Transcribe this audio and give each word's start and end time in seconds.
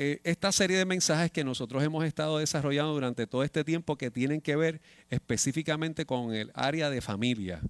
eh, 0.00 0.20
esta 0.22 0.52
serie 0.52 0.78
de 0.78 0.84
mensajes 0.84 1.32
que 1.32 1.42
nosotros 1.42 1.82
hemos 1.82 2.04
estado 2.04 2.38
desarrollando 2.38 2.94
durante 2.94 3.26
todo 3.26 3.42
este 3.42 3.64
tiempo 3.64 3.96
que 3.96 4.12
tienen 4.12 4.40
que 4.40 4.54
ver 4.54 4.80
específicamente 5.10 6.06
con 6.06 6.32
el 6.32 6.52
área 6.54 6.88
de 6.88 7.00
familia. 7.00 7.60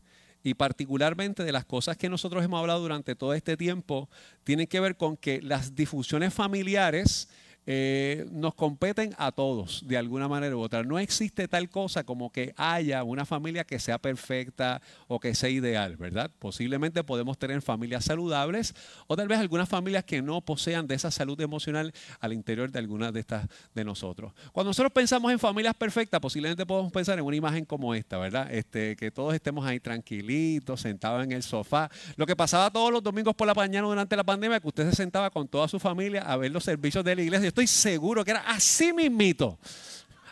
Y 0.42 0.52
particularmente 0.52 1.42
de 1.42 1.52
las 1.52 1.64
cosas 1.64 1.96
que 1.96 2.10
nosotros 2.10 2.45
hemos 2.45 2.60
hablado 2.60 2.80
durante 2.80 3.14
todo 3.14 3.33
este 3.33 3.56
tiempo, 3.56 4.10
tienen 4.45 4.66
que 4.66 4.78
ver 4.78 4.96
con 4.98 5.16
que 5.16 5.41
las 5.41 5.74
difusiones 5.74 6.34
familiares 6.34 7.30
eh, 7.70 8.24
nos 8.32 8.54
competen 8.54 9.14
a 9.18 9.30
todos 9.30 9.86
de 9.86 9.98
alguna 9.98 10.27
manera 10.27 10.56
u 10.56 10.60
otra. 10.60 10.84
No 10.84 10.98
existe 10.98 11.48
tal 11.48 11.68
cosa 11.68 12.02
como 12.02 12.32
que 12.32 12.54
haya 12.56 13.04
una 13.04 13.27
familia 13.27 13.64
que 13.64 13.78
sea 13.78 13.98
perfecta 13.98 14.80
o 15.06 15.20
que 15.20 15.34
sea 15.34 15.50
ideal, 15.50 15.98
¿verdad? 15.98 16.30
Posiblemente 16.38 17.04
podemos 17.04 17.36
tener 17.36 17.60
familias 17.60 18.06
saludables 18.06 18.74
o 19.06 19.16
tal 19.18 19.28
vez 19.28 19.38
algunas 19.38 19.68
familias 19.68 20.04
que 20.04 20.22
no 20.22 20.41
posean 20.41 20.86
de 20.86 20.94
esa 20.94 21.10
salud 21.10 21.38
emocional 21.42 21.92
al 22.20 22.32
interior 22.32 22.72
de 22.72 22.78
algunas 22.78 23.12
de 23.12 23.20
estas 23.20 23.46
de 23.74 23.84
nosotros. 23.84 24.32
Cuando 24.52 24.70
nosotros 24.70 24.91
pensamos 24.91 25.30
en 25.30 25.38
familias 25.38 25.74
perfectas, 25.74 26.20
posiblemente 26.20 26.64
podemos 26.64 26.91
pensar 26.91 27.19
en 27.19 27.24
una 27.27 27.36
imagen 27.36 27.66
como 27.66 27.94
esta, 27.94 28.16
¿verdad? 28.16 28.50
Este, 28.50 28.96
que 28.96 29.10
todos 29.10 29.34
estemos 29.34 29.66
ahí 29.66 29.78
tranquilitos, 29.78 30.80
sentados 30.80 31.22
en 31.22 31.32
el 31.32 31.42
sofá. 31.42 31.91
Lo 32.16 32.25
que 32.25 32.34
pasaba 32.34 32.70
todos 32.70 32.91
los 32.91 33.03
domingos 33.03 33.34
por 33.34 33.47
la 33.47 33.53
mañana 33.53 33.86
durante 33.86 34.16
la 34.16 34.25
pandemia, 34.25 34.58
que 34.58 34.69
usted 34.69 34.88
se 34.88 34.97
sentaba 34.97 35.28
con 35.28 35.47
toda 35.47 35.69
su 35.69 35.78
familia 35.78 36.22
a 36.22 36.34
ver 36.38 36.50
los 36.50 36.64
servicios 36.64 37.05
de 37.05 37.14
la 37.14 37.20
iglesia 37.20 37.58
estoy 37.59 37.67
seguro 37.67 38.25
que 38.25 38.31
era 38.31 38.41
así 38.41 38.92
mismito. 38.92 39.59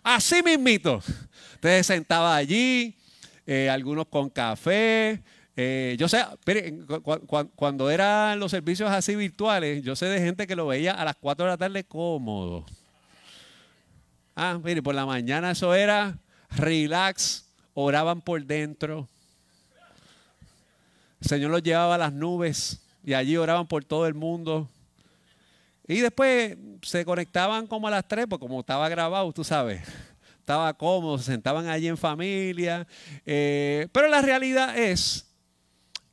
Así 0.03 0.43
mismito. 0.45 1.03
Usted 1.55 1.83
sentaba 1.83 2.37
allí, 2.37 2.97
eh, 3.45 3.69
algunos 3.69 4.07
con 4.07 4.31
café. 4.31 5.21
Eh, 5.57 5.97
yo 5.99 6.09
sé, 6.09 6.25
cuando 7.57 7.91
eran 7.91 8.39
los 8.39 8.53
servicios 8.53 8.91
así 8.91 9.17
virtuales, 9.17 9.83
yo 9.83 9.97
sé 9.97 10.07
de 10.07 10.21
gente 10.21 10.47
que 10.47 10.55
lo 10.55 10.69
veía 10.69 10.93
a 10.93 11.05
las 11.05 11.17
4 11.17 11.47
de 11.47 11.51
la 11.51 11.57
tarde 11.57 11.83
cómodo. 11.83 12.65
Ah, 14.37 14.61
mire, 14.63 14.81
por 14.83 14.95
la 14.95 15.07
mañana 15.07 15.51
eso 15.51 15.75
era 15.75 16.19
relax, 16.51 17.51
oraban 17.75 18.21
por 18.21 18.45
dentro. 18.45 19.09
El 21.21 21.29
Señor 21.29 21.51
los 21.51 21.63
llevaba 21.63 21.97
a 21.97 21.99
las 21.99 22.13
nubes 22.13 22.83
y 23.03 23.15
allí 23.15 23.37
oraban 23.37 23.67
por 23.67 23.85
todo 23.85 24.07
el 24.07 24.15
mundo. 24.15 24.69
Y 25.89 26.01
después 26.01 26.57
se 26.83 27.05
conectaban 27.05 27.67
como 27.67 27.89
a 27.89 27.91
las 27.91 28.09
tres, 28.09 28.27
porque 28.29 28.45
como 28.45 28.61
estaba 28.61 28.89
grabado, 28.89 29.33
tú 29.33 29.45
sabes, 29.45 29.83
estaba 30.41 30.73
cómodo, 30.75 31.19
se 31.19 31.25
sentaban 31.25 31.69
allí 31.69 31.89
en 31.89 31.97
familia. 31.97 32.87
Eh, 33.25 33.89
pero 33.93 34.09
la 34.09 34.21
realidad 34.23 34.77
es 34.77 35.27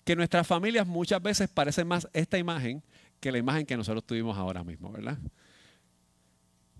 que 0.03 0.15
nuestras 0.15 0.45
familias 0.45 0.85
muchas 0.85 1.21
veces 1.21 1.49
parecen 1.49 1.87
más 1.87 2.07
esta 2.13 2.37
imagen 2.37 2.83
que 3.19 3.31
la 3.31 3.37
imagen 3.37 3.65
que 3.65 3.77
nosotros 3.77 4.03
tuvimos 4.05 4.37
ahora 4.37 4.63
mismo, 4.63 4.91
¿verdad? 4.91 5.17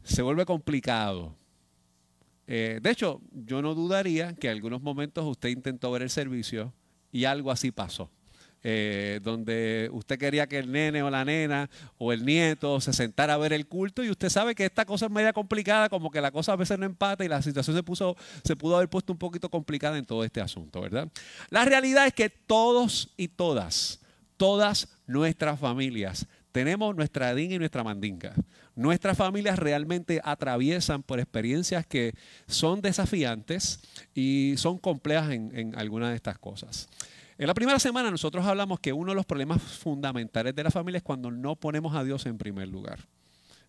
Se 0.03 0.22
vuelve 0.22 0.45
complicado. 0.45 1.38
Eh, 2.47 2.80
de 2.81 2.89
hecho, 2.89 3.22
yo 3.31 3.61
no 3.61 3.73
dudaría 3.73 4.33
que 4.35 4.47
en 4.47 4.53
algunos 4.53 4.81
momentos 4.81 5.25
usted 5.25 5.50
intentó 5.50 5.89
ver 5.91 6.02
el 6.02 6.09
servicio 6.09 6.73
y 7.11 7.23
algo 7.23 7.50
así 7.50 7.72
pasó. 7.72 8.11
Eh, 8.66 9.19
donde 9.22 9.89
usted 9.92 10.17
quería 10.17 10.47
que 10.47 10.58
el 10.58 10.72
nene 10.72 11.03
o 11.03 11.09
la 11.09 11.25
nena 11.25 11.69
o 11.97 12.13
el 12.13 12.24
nieto 12.24 12.79
se 12.79 12.94
sentara 12.94 13.34
a 13.34 13.38
ver 13.38 13.51
el 13.51 13.68
culto 13.68 14.06
y 14.06 14.09
usted 14.09 14.29
sabe 14.29 14.56
que 14.56 14.63
esta 14.63 14.85
cosa 14.85 15.07
es 15.07 15.12
media 15.12 15.34
complicada, 15.34 15.90
como 15.90 16.09
que 16.09 16.22
la 16.22 16.31
cosa 16.31 16.53
a 16.53 16.56
veces 16.56 16.79
no 16.79 16.85
empata 16.85 17.25
y 17.25 17.28
la 17.28 17.41
situación 17.41 17.75
se, 17.75 17.84
puso, 17.84 18.16
se 18.46 18.56
pudo 18.56 18.78
haber 18.78 18.90
puesto 18.90 19.12
un 19.12 19.19
poquito 19.19 19.50
complicada 19.50 19.97
en 19.97 20.06
todo 20.06 20.24
este 20.24 20.40
asunto, 20.40 20.79
¿verdad? 20.79 21.09
La 21.50 21.66
realidad 21.66 22.07
es 22.07 22.13
que 22.13 22.29
todos 22.29 23.13
y 23.18 23.28
todas, 23.28 24.00
todas 24.38 24.88
nuestras 25.07 25.59
familias 25.59 26.25
tenemos 26.53 26.95
nuestra 26.95 27.34
DIN 27.35 27.51
y 27.51 27.59
nuestra 27.59 27.84
mandinga. 27.84 28.34
Nuestras 28.75 29.18
familias 29.18 29.59
realmente 29.59 30.22
atraviesan 30.24 31.03
por 31.03 31.19
experiencias 31.19 31.85
que 31.85 32.13
son 32.47 32.80
desafiantes 32.80 33.81
y 34.13 34.53
son 34.57 34.78
complejas 34.78 35.31
en 35.31 35.74
algunas 35.75 36.12
de 36.12 36.16
estas 36.16 36.38
cosas. 36.38 36.88
En 37.38 37.47
la 37.47 37.53
primera 37.53 37.79
semana 37.79 38.11
nosotros 38.11 38.45
hablamos 38.45 38.79
que 38.79 38.94
uno 38.94 39.11
de 39.11 39.16
los 39.16 39.25
problemas 39.25 39.61
fundamentales 39.61 40.55
de 40.55 40.63
la 40.63 40.71
familia 40.71 40.97
es 40.97 41.03
cuando 41.03 41.31
no 41.31 41.55
ponemos 41.55 41.95
a 41.95 42.03
Dios 42.03 42.25
en 42.25 42.38
primer 42.38 42.67
lugar. 42.67 42.99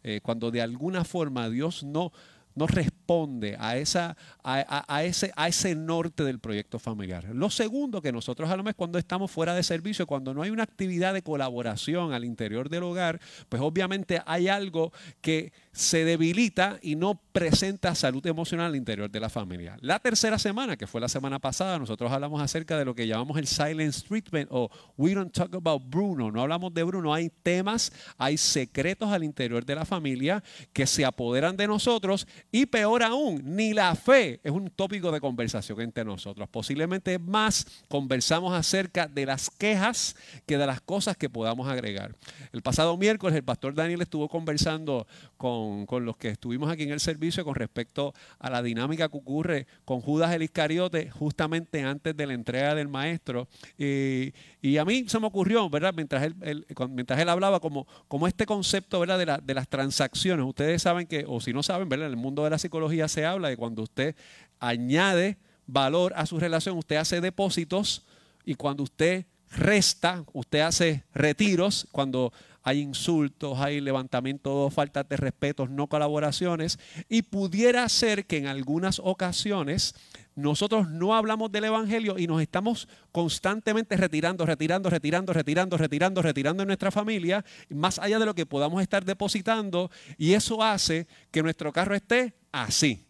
Eh, 0.02 0.20
cuando 0.22 0.50
de 0.50 0.60
alguna 0.60 1.02
forma 1.04 1.48
Dios 1.48 1.82
no, 1.82 2.12
no 2.54 2.66
responde 2.66 3.56
a, 3.58 3.76
esa, 3.76 4.16
a, 4.42 5.04
ese, 5.04 5.32
a 5.36 5.48
ese 5.48 5.74
norte 5.74 6.24
del 6.24 6.38
proyecto 6.38 6.78
familiar. 6.78 7.24
Lo 7.34 7.50
segundo 7.50 8.00
que 8.00 8.12
nosotros 8.12 8.48
hablamos 8.48 8.70
es 8.70 8.76
cuando 8.76 8.98
estamos 8.98 9.30
fuera 9.30 9.54
de 9.54 9.62
servicio, 9.62 10.06
cuando 10.06 10.34
no 10.34 10.42
hay 10.42 10.50
una 10.50 10.62
actividad 10.62 11.14
de 11.14 11.22
colaboración 11.22 12.12
al 12.12 12.24
interior 12.24 12.68
del 12.68 12.84
hogar, 12.84 13.20
pues 13.48 13.60
obviamente 13.62 14.20
hay 14.26 14.48
algo 14.48 14.92
que 15.20 15.52
se 15.72 16.04
debilita 16.04 16.78
y 16.82 16.94
no 16.94 17.20
presenta 17.32 17.94
salud 17.94 18.24
emocional 18.26 18.66
al 18.66 18.76
interior 18.76 19.10
de 19.10 19.20
la 19.20 19.28
familia. 19.28 19.76
La 19.80 19.98
tercera 19.98 20.38
semana, 20.38 20.76
que 20.76 20.86
fue 20.86 21.00
la 21.00 21.08
semana 21.08 21.40
pasada, 21.40 21.78
nosotros 21.78 22.12
hablamos 22.12 22.40
acerca 22.40 22.78
de 22.78 22.84
lo 22.84 22.94
que 22.94 23.08
llamamos 23.08 23.36
el 23.38 23.48
silence 23.48 24.06
treatment 24.06 24.48
o 24.52 24.70
we 24.96 25.14
don't 25.14 25.32
talk 25.32 25.52
about 25.54 25.82
Bruno, 25.84 26.30
no 26.30 26.42
hablamos 26.42 26.72
de 26.72 26.84
Bruno, 26.84 27.12
hay 27.12 27.30
temas, 27.42 27.92
hay 28.16 28.36
secretos 28.36 29.10
al 29.10 29.24
interior 29.24 29.64
de 29.64 29.74
la 29.74 29.84
familia 29.84 30.42
que 30.72 30.86
se 30.86 31.04
apoderan 31.04 31.56
de 31.56 31.66
nosotros 31.66 32.26
y 32.54 32.66
peor 32.66 33.02
aún, 33.02 33.42
ni 33.44 33.74
la 33.74 33.96
fe 33.96 34.38
es 34.44 34.52
un 34.52 34.70
tópico 34.70 35.10
de 35.10 35.20
conversación 35.20 35.80
entre 35.80 36.04
nosotros. 36.04 36.48
Posiblemente 36.48 37.18
más 37.18 37.66
conversamos 37.88 38.54
acerca 38.54 39.08
de 39.08 39.26
las 39.26 39.50
quejas 39.50 40.14
que 40.46 40.56
de 40.56 40.64
las 40.64 40.80
cosas 40.80 41.16
que 41.16 41.28
podamos 41.28 41.66
agregar. 41.66 42.14
El 42.52 42.62
pasado 42.62 42.96
miércoles 42.96 43.34
el 43.34 43.42
pastor 43.42 43.74
Daniel 43.74 44.02
estuvo 44.02 44.28
conversando 44.28 45.04
con 45.36 45.74
con, 45.86 46.04
los 46.04 46.16
que 46.16 46.28
estuvimos 46.28 46.70
aquí 46.70 46.84
en 46.84 46.92
el 46.92 47.00
servicio 47.00 47.44
con 47.44 47.54
respecto 47.54 48.14
a 48.38 48.50
la 48.50 48.62
dinámica 48.62 49.08
que 49.08 49.16
ocurre 49.16 49.66
con 49.84 50.00
Judas 50.00 50.32
el 50.32 50.42
Iscariote 50.42 51.10
justamente 51.10 51.82
antes 51.82 52.16
de 52.16 52.26
la 52.26 52.34
entrega 52.34 52.74
del 52.74 52.88
maestro. 52.88 53.48
y 53.76 54.76
a 54.78 54.84
mí 54.84 55.04
se 55.08 55.18
me 55.18 55.26
ocurrió, 55.26 55.68
¿verdad? 55.68 55.92
Mientras 55.94 56.22
él, 56.22 56.66
mientras 56.90 57.18
él 57.18 57.28
hablaba, 57.28 57.60
como, 57.60 57.86
como 58.08 58.26
este 58.26 58.46
concepto, 58.46 59.00
¿verdad? 59.00 59.18
De, 59.18 59.42
de 59.44 59.54
las 59.54 59.68
transacciones. 59.68 60.46
Ustedes 60.46 60.82
saben 60.82 61.06
que, 61.06 61.24
o 61.26 61.40
si 61.40 61.52
no 61.52 61.62
saben, 61.62 61.88
¿verdad? 61.88 62.06
En 62.06 62.12
el 62.12 62.18
mundo 62.18 62.43
de 62.44 62.50
la 62.50 62.58
psicología 62.58 63.08
se 63.08 63.26
habla 63.26 63.48
de 63.48 63.56
cuando 63.56 63.82
usted 63.82 64.14
añade 64.60 65.36
valor 65.66 66.12
a 66.16 66.26
su 66.26 66.38
relación, 66.38 66.76
usted 66.78 66.96
hace 66.96 67.20
depósitos 67.20 68.02
y 68.44 68.54
cuando 68.54 68.82
usted 68.82 69.26
resta, 69.50 70.24
usted 70.32 70.60
hace 70.60 71.04
retiros, 71.14 71.86
cuando 71.92 72.32
hay 72.64 72.80
insultos, 72.80 73.58
hay 73.60 73.80
levantamiento, 73.82 74.70
faltas 74.70 75.06
de 75.06 75.18
respeto, 75.18 75.68
no 75.68 75.86
colaboraciones, 75.86 76.78
y 77.10 77.20
pudiera 77.20 77.86
ser 77.90 78.24
que 78.24 78.38
en 78.38 78.46
algunas 78.46 79.00
ocasiones 79.04 79.94
nosotros 80.34 80.88
no 80.88 81.14
hablamos 81.14 81.52
del 81.52 81.64
Evangelio 81.64 82.18
y 82.18 82.26
nos 82.26 82.40
estamos 82.40 82.88
constantemente 83.12 83.98
retirando, 83.98 84.46
retirando, 84.46 84.88
retirando, 84.88 85.32
retirando, 85.34 85.76
retirando, 85.76 86.22
retirando 86.22 86.62
en 86.62 86.66
nuestra 86.66 86.90
familia, 86.90 87.44
más 87.68 87.98
allá 87.98 88.18
de 88.18 88.24
lo 88.24 88.34
que 88.34 88.46
podamos 88.46 88.80
estar 88.80 89.04
depositando, 89.04 89.90
y 90.16 90.32
eso 90.32 90.62
hace 90.62 91.06
que 91.30 91.42
nuestro 91.42 91.70
carro 91.70 91.94
esté 91.94 92.34
así, 92.50 93.04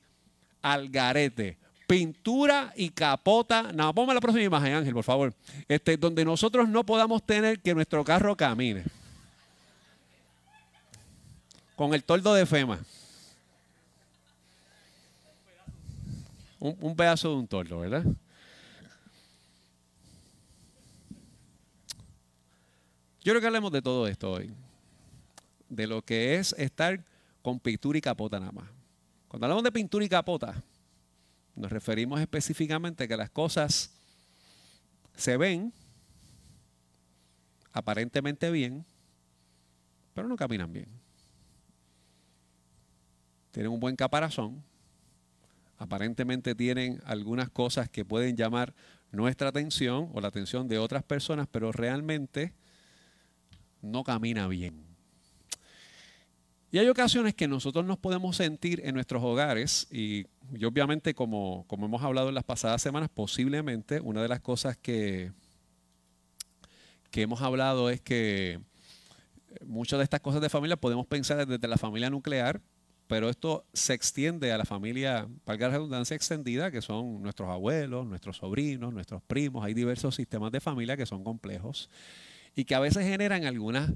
al 0.62 0.88
garete, 0.88 1.58
pintura 1.86 2.72
y 2.74 2.88
capota. 2.88 3.72
No, 3.72 3.94
ponme 3.94 4.14
la 4.14 4.20
próxima 4.20 4.44
imagen, 4.44 4.74
Ángel, 4.74 4.94
por 4.94 5.04
favor. 5.04 5.32
Este, 5.68 5.96
donde 5.96 6.24
nosotros 6.24 6.68
no 6.68 6.84
podamos 6.84 7.24
tener 7.24 7.60
que 7.60 7.72
nuestro 7.72 8.02
carro 8.02 8.36
camine 8.36 8.82
con 11.76 11.94
el 11.94 12.04
toldo 12.04 12.34
de 12.34 12.46
FEMA. 12.46 12.80
Un, 16.60 16.96
pedazo 16.96 17.28
de 17.28 17.34
un 17.34 17.46
tordo, 17.46 17.80
¿verdad? 17.80 18.04
Yo 23.22 23.32
creo 23.32 23.40
que 23.40 23.46
hablemos 23.46 23.70
de 23.70 23.82
todo 23.82 24.06
esto 24.08 24.32
hoy. 24.32 24.50
De 25.68 25.86
lo 25.86 26.00
que 26.00 26.36
es 26.36 26.54
estar 26.56 27.04
con 27.42 27.60
pintura 27.60 27.98
y 27.98 28.00
capota 28.00 28.40
nada 28.40 28.52
más. 28.52 28.70
Cuando 29.28 29.44
hablamos 29.44 29.64
de 29.64 29.72
pintura 29.72 30.06
y 30.06 30.08
capota, 30.08 30.54
nos 31.54 31.70
referimos 31.70 32.18
específicamente 32.18 33.04
a 33.04 33.08
que 33.08 33.16
las 33.16 33.28
cosas 33.28 33.90
se 35.14 35.36
ven 35.36 35.70
aparentemente 37.72 38.50
bien, 38.50 38.86
pero 40.14 40.28
no 40.28 40.36
caminan 40.36 40.72
bien 40.72 41.03
tienen 43.54 43.70
un 43.70 43.78
buen 43.78 43.94
caparazón, 43.94 44.64
aparentemente 45.78 46.56
tienen 46.56 47.00
algunas 47.06 47.48
cosas 47.50 47.88
que 47.88 48.04
pueden 48.04 48.36
llamar 48.36 48.74
nuestra 49.12 49.48
atención 49.50 50.10
o 50.12 50.20
la 50.20 50.26
atención 50.26 50.66
de 50.66 50.78
otras 50.78 51.04
personas, 51.04 51.46
pero 51.48 51.70
realmente 51.70 52.52
no 53.80 54.02
camina 54.02 54.48
bien. 54.48 54.74
Y 56.72 56.78
hay 56.78 56.88
ocasiones 56.88 57.34
que 57.34 57.46
nosotros 57.46 57.84
nos 57.84 57.96
podemos 57.96 58.36
sentir 58.36 58.80
en 58.84 58.96
nuestros 58.96 59.22
hogares 59.22 59.86
y, 59.88 60.26
obviamente 60.66 61.14
como, 61.14 61.64
hemos 61.70 62.02
hablado 62.02 62.30
en 62.30 62.34
las 62.34 62.42
pasadas 62.42 62.82
semanas, 62.82 63.08
posiblemente 63.08 64.00
una 64.00 64.20
de 64.20 64.26
las 64.26 64.40
cosas 64.40 64.76
que 64.76 65.30
hemos 67.12 67.40
hablado 67.40 67.88
es 67.88 68.00
que 68.00 68.58
muchas 69.64 69.98
de 69.98 70.02
estas 70.02 70.18
cosas 70.18 70.40
de 70.40 70.48
familia 70.48 70.76
podemos 70.76 71.06
pensar 71.06 71.46
desde 71.46 71.68
la 71.68 71.78
familia 71.78 72.10
nuclear, 72.10 72.60
pero 73.14 73.30
esto 73.30 73.64
se 73.72 73.94
extiende 73.94 74.50
a 74.50 74.58
la 74.58 74.64
familia, 74.64 75.28
valga 75.46 75.68
la 75.68 75.74
redundancia, 75.74 76.16
extendida, 76.16 76.72
que 76.72 76.82
son 76.82 77.22
nuestros 77.22 77.48
abuelos, 77.48 78.04
nuestros 78.04 78.38
sobrinos, 78.38 78.92
nuestros 78.92 79.22
primos. 79.22 79.64
Hay 79.64 79.72
diversos 79.72 80.16
sistemas 80.16 80.50
de 80.50 80.60
familia 80.60 80.96
que 80.96 81.06
son 81.06 81.22
complejos 81.22 81.88
y 82.56 82.64
que 82.64 82.74
a 82.74 82.80
veces 82.80 83.06
generan 83.06 83.44
algunas 83.44 83.92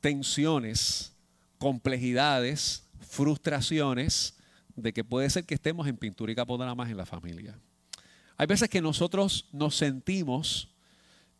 tensiones, 0.00 1.16
complejidades, 1.58 2.86
frustraciones 3.00 4.36
de 4.76 4.92
que 4.92 5.02
puede 5.02 5.28
ser 5.30 5.44
que 5.44 5.54
estemos 5.54 5.88
en 5.88 5.96
pintura 5.96 6.30
y 6.30 6.36
más 6.76 6.90
en 6.90 6.96
la 6.96 7.06
familia. 7.06 7.58
Hay 8.36 8.46
veces 8.46 8.68
que 8.68 8.80
nosotros 8.80 9.48
nos 9.50 9.74
sentimos 9.74 10.72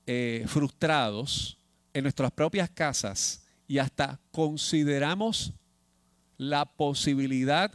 eh, 0.04 0.44
frustrados 0.48 1.58
en 1.94 2.02
nuestras 2.02 2.32
propias 2.32 2.68
casas 2.68 3.46
y 3.68 3.78
hasta 3.78 4.18
consideramos 4.32 5.54
la 6.38 6.64
posibilidad 6.64 7.70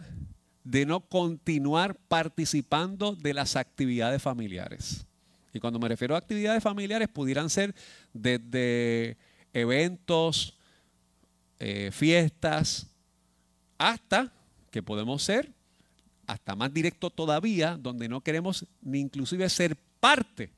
de 0.64 0.86
no 0.86 1.02
continuar 1.02 1.96
participando 2.08 3.16
de 3.16 3.34
las 3.34 3.56
actividades 3.56 4.22
familiares. 4.22 5.06
Y 5.54 5.60
cuando 5.60 5.78
me 5.78 5.90
refiero 5.90 6.16
a 6.16 6.18
actividades 6.18 6.64
familiares, 6.64 7.10
pudieran 7.10 7.50
ser 7.50 7.76
desde 8.14 9.18
eventos, 9.54 10.58
eh, 11.60 11.92
fiestas, 11.92 12.88
hasta 13.78 14.34
que 14.72 14.82
podemos 14.82 15.22
ser 15.22 15.52
hasta 16.26 16.56
más 16.56 16.74
directo 16.74 17.10
todavía, 17.10 17.78
donde 17.78 18.08
no 18.08 18.22
queremos 18.22 18.66
ni 18.82 19.00
inclusive 19.00 19.48
ser 19.50 19.76
parte 20.00 20.50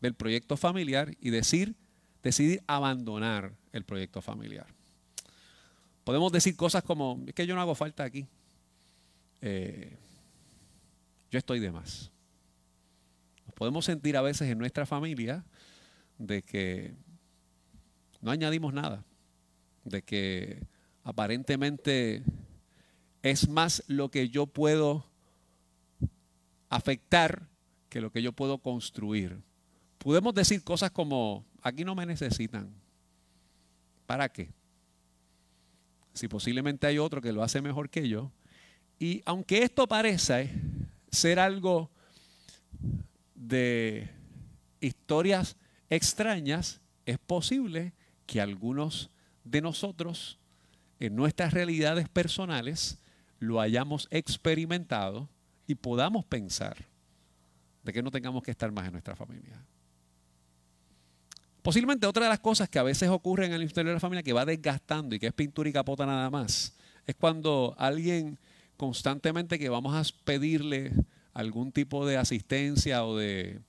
del 0.00 0.14
proyecto 0.14 0.56
familiar 0.56 1.14
y 1.20 1.30
decir, 1.30 1.74
decidir 2.22 2.62
abandonar 2.66 3.52
el 3.72 3.84
proyecto 3.84 4.22
familiar. 4.22 4.77
Podemos 6.08 6.32
decir 6.32 6.56
cosas 6.56 6.82
como, 6.82 7.22
es 7.26 7.34
que 7.34 7.46
yo 7.46 7.54
no 7.54 7.60
hago 7.60 7.74
falta 7.74 8.02
aquí. 8.02 8.26
Eh, 9.42 9.94
yo 11.30 11.38
estoy 11.38 11.60
de 11.60 11.70
más. 11.70 12.10
Nos 13.44 13.54
podemos 13.54 13.84
sentir 13.84 14.16
a 14.16 14.22
veces 14.22 14.48
en 14.48 14.56
nuestra 14.56 14.86
familia 14.86 15.44
de 16.16 16.40
que 16.40 16.94
no 18.22 18.30
añadimos 18.30 18.72
nada, 18.72 19.04
de 19.84 20.00
que 20.00 20.62
aparentemente 21.04 22.22
es 23.22 23.46
más 23.46 23.84
lo 23.86 24.10
que 24.10 24.30
yo 24.30 24.46
puedo 24.46 25.04
afectar 26.70 27.50
que 27.90 28.00
lo 28.00 28.10
que 28.10 28.22
yo 28.22 28.32
puedo 28.32 28.56
construir. 28.56 29.42
Podemos 29.98 30.32
decir 30.32 30.64
cosas 30.64 30.90
como, 30.90 31.44
aquí 31.60 31.84
no 31.84 31.94
me 31.94 32.06
necesitan. 32.06 32.72
¿Para 34.06 34.30
qué? 34.30 34.57
Si 36.18 36.28
posiblemente 36.28 36.86
hay 36.86 36.98
otro 36.98 37.22
que 37.22 37.32
lo 37.32 37.42
hace 37.42 37.62
mejor 37.62 37.88
que 37.88 38.08
yo. 38.08 38.32
Y 38.98 39.22
aunque 39.24 39.62
esto 39.62 39.86
parece 39.86 40.52
ser 41.10 41.38
algo 41.38 41.90
de 43.34 44.10
historias 44.80 45.56
extrañas, 45.88 46.80
es 47.06 47.18
posible 47.18 47.94
que 48.26 48.40
algunos 48.40 49.10
de 49.44 49.62
nosotros 49.62 50.38
en 51.00 51.14
nuestras 51.14 51.52
realidades 51.52 52.08
personales 52.08 52.98
lo 53.38 53.60
hayamos 53.60 54.08
experimentado 54.10 55.28
y 55.66 55.76
podamos 55.76 56.24
pensar 56.24 56.76
de 57.84 57.92
que 57.92 58.02
no 58.02 58.10
tengamos 58.10 58.42
que 58.42 58.50
estar 58.50 58.72
más 58.72 58.86
en 58.86 58.92
nuestra 58.92 59.14
familia. 59.14 59.64
Posiblemente 61.68 62.06
otra 62.06 62.22
de 62.24 62.30
las 62.30 62.38
cosas 62.38 62.70
que 62.70 62.78
a 62.78 62.82
veces 62.82 63.10
ocurren 63.10 63.50
en 63.50 63.56
el 63.56 63.62
interior 63.62 63.88
de 63.88 63.96
la 63.96 64.00
familia 64.00 64.22
que 64.22 64.32
va 64.32 64.46
desgastando 64.46 65.14
y 65.14 65.18
que 65.18 65.26
es 65.26 65.34
pintura 65.34 65.68
y 65.68 65.72
capota 65.74 66.06
nada 66.06 66.30
más, 66.30 66.74
es 67.06 67.14
cuando 67.14 67.74
alguien 67.76 68.38
constantemente 68.78 69.58
que 69.58 69.68
vamos 69.68 69.94
a 69.94 70.14
pedirle 70.24 70.94
algún 71.34 71.70
tipo 71.70 72.06
de 72.06 72.16
asistencia 72.16 73.04
o 73.04 73.18
de 73.18 73.60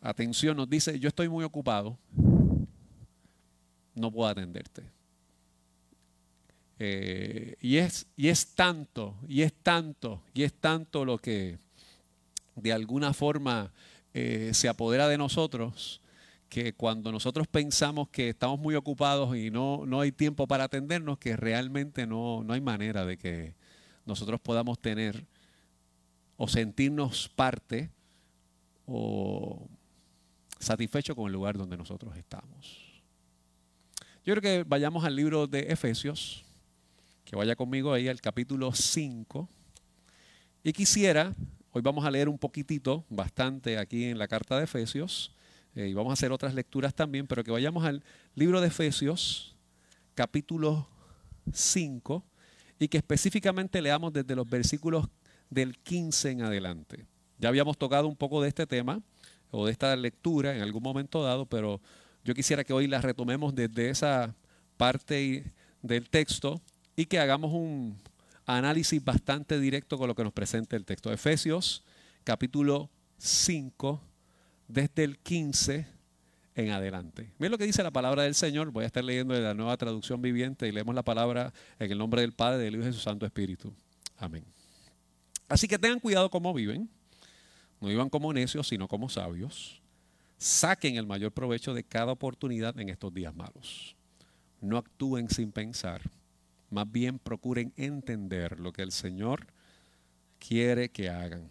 atención 0.00 0.56
nos 0.56 0.70
dice, 0.70 0.98
yo 0.98 1.08
estoy 1.08 1.28
muy 1.28 1.44
ocupado, 1.44 1.98
no 3.94 4.10
puedo 4.10 4.26
atenderte. 4.26 4.82
Eh, 6.78 7.56
y, 7.60 7.76
es, 7.76 8.06
y 8.16 8.28
es 8.28 8.46
tanto, 8.54 9.14
y 9.28 9.42
es 9.42 9.52
tanto, 9.52 10.22
y 10.32 10.44
es 10.44 10.54
tanto 10.54 11.04
lo 11.04 11.18
que 11.18 11.58
de 12.56 12.72
alguna 12.72 13.12
forma 13.12 13.72
eh, 14.14 14.52
se 14.54 14.70
apodera 14.70 15.06
de 15.06 15.18
nosotros 15.18 16.00
que 16.54 16.72
cuando 16.72 17.10
nosotros 17.10 17.48
pensamos 17.48 18.10
que 18.10 18.28
estamos 18.28 18.60
muy 18.60 18.76
ocupados 18.76 19.36
y 19.36 19.50
no, 19.50 19.84
no 19.86 20.00
hay 20.00 20.12
tiempo 20.12 20.46
para 20.46 20.62
atendernos, 20.62 21.18
que 21.18 21.36
realmente 21.36 22.06
no, 22.06 22.44
no 22.44 22.52
hay 22.52 22.60
manera 22.60 23.04
de 23.04 23.18
que 23.18 23.56
nosotros 24.06 24.40
podamos 24.40 24.78
tener 24.78 25.26
o 26.36 26.46
sentirnos 26.46 27.28
parte 27.34 27.90
o 28.86 29.68
satisfechos 30.60 31.16
con 31.16 31.26
el 31.26 31.32
lugar 31.32 31.58
donde 31.58 31.76
nosotros 31.76 32.16
estamos. 32.16 33.02
Yo 34.24 34.32
creo 34.34 34.40
que 34.40 34.64
vayamos 34.64 35.04
al 35.04 35.16
libro 35.16 35.48
de 35.48 35.72
Efesios, 35.72 36.44
que 37.24 37.34
vaya 37.34 37.56
conmigo 37.56 37.92
ahí 37.92 38.06
al 38.06 38.20
capítulo 38.20 38.72
5. 38.72 39.48
Y 40.62 40.72
quisiera, 40.72 41.34
hoy 41.72 41.82
vamos 41.82 42.04
a 42.04 42.12
leer 42.12 42.28
un 42.28 42.38
poquitito, 42.38 43.04
bastante 43.08 43.76
aquí 43.76 44.04
en 44.04 44.18
la 44.18 44.28
carta 44.28 44.56
de 44.56 44.64
Efesios, 44.64 45.34
eh, 45.74 45.88
y 45.88 45.94
vamos 45.94 46.10
a 46.10 46.14
hacer 46.14 46.32
otras 46.32 46.54
lecturas 46.54 46.94
también, 46.94 47.26
pero 47.26 47.42
que 47.42 47.50
vayamos 47.50 47.84
al 47.84 48.02
libro 48.34 48.60
de 48.60 48.68
Efesios, 48.68 49.56
capítulo 50.14 50.88
5, 51.52 52.24
y 52.78 52.88
que 52.88 52.98
específicamente 52.98 53.80
leamos 53.82 54.12
desde 54.12 54.34
los 54.34 54.48
versículos 54.48 55.08
del 55.50 55.78
15 55.78 56.30
en 56.30 56.42
adelante. 56.42 57.06
Ya 57.38 57.48
habíamos 57.48 57.76
tocado 57.76 58.08
un 58.08 58.16
poco 58.16 58.42
de 58.42 58.48
este 58.48 58.66
tema 58.66 59.02
o 59.50 59.66
de 59.66 59.72
esta 59.72 59.94
lectura 59.96 60.54
en 60.54 60.62
algún 60.62 60.82
momento 60.82 61.22
dado, 61.22 61.46
pero 61.46 61.80
yo 62.24 62.34
quisiera 62.34 62.64
que 62.64 62.72
hoy 62.72 62.86
la 62.86 63.00
retomemos 63.00 63.54
desde 63.54 63.90
esa 63.90 64.34
parte 64.76 65.52
del 65.82 66.08
texto 66.08 66.60
y 66.96 67.06
que 67.06 67.18
hagamos 67.18 67.52
un 67.52 67.96
análisis 68.46 69.02
bastante 69.04 69.58
directo 69.58 69.98
con 69.98 70.08
lo 70.08 70.14
que 70.14 70.24
nos 70.24 70.32
presenta 70.32 70.76
el 70.76 70.84
texto. 70.84 71.12
Efesios 71.12 71.84
capítulo 72.24 72.90
5 73.18 74.00
desde 74.68 75.04
el 75.04 75.18
15 75.18 75.86
en 76.54 76.70
adelante. 76.70 77.32
Miren 77.38 77.52
lo 77.52 77.58
que 77.58 77.66
dice 77.66 77.82
la 77.82 77.90
palabra 77.90 78.22
del 78.22 78.34
Señor. 78.34 78.70
Voy 78.70 78.84
a 78.84 78.86
estar 78.86 79.04
leyendo 79.04 79.34
de 79.34 79.40
la 79.40 79.54
nueva 79.54 79.76
traducción 79.76 80.22
viviente 80.22 80.68
y 80.68 80.72
leemos 80.72 80.94
la 80.94 81.02
palabra 81.02 81.52
en 81.78 81.90
el 81.90 81.98
nombre 81.98 82.20
del 82.20 82.32
Padre, 82.32 82.62
del 82.62 82.74
Hijo 82.74 82.84
y 82.84 82.86
de 82.86 82.92
su 82.92 83.00
Santo 83.00 83.26
Espíritu. 83.26 83.72
Amén. 84.16 84.44
Así 85.48 85.68
que 85.68 85.78
tengan 85.78 86.00
cuidado 86.00 86.30
cómo 86.30 86.54
viven. 86.54 86.88
No 87.80 87.88
vivan 87.88 88.08
como 88.08 88.32
necios, 88.32 88.68
sino 88.68 88.88
como 88.88 89.08
sabios. 89.08 89.82
Saquen 90.38 90.96
el 90.96 91.06
mayor 91.06 91.32
provecho 91.32 91.74
de 91.74 91.84
cada 91.84 92.12
oportunidad 92.12 92.78
en 92.78 92.88
estos 92.88 93.12
días 93.12 93.34
malos. 93.34 93.96
No 94.60 94.78
actúen 94.78 95.28
sin 95.28 95.52
pensar. 95.52 96.00
Más 96.70 96.90
bien 96.90 97.18
procuren 97.18 97.72
entender 97.76 98.58
lo 98.58 98.72
que 98.72 98.82
el 98.82 98.92
Señor 98.92 99.46
quiere 100.38 100.88
que 100.88 101.10
hagan. 101.10 101.50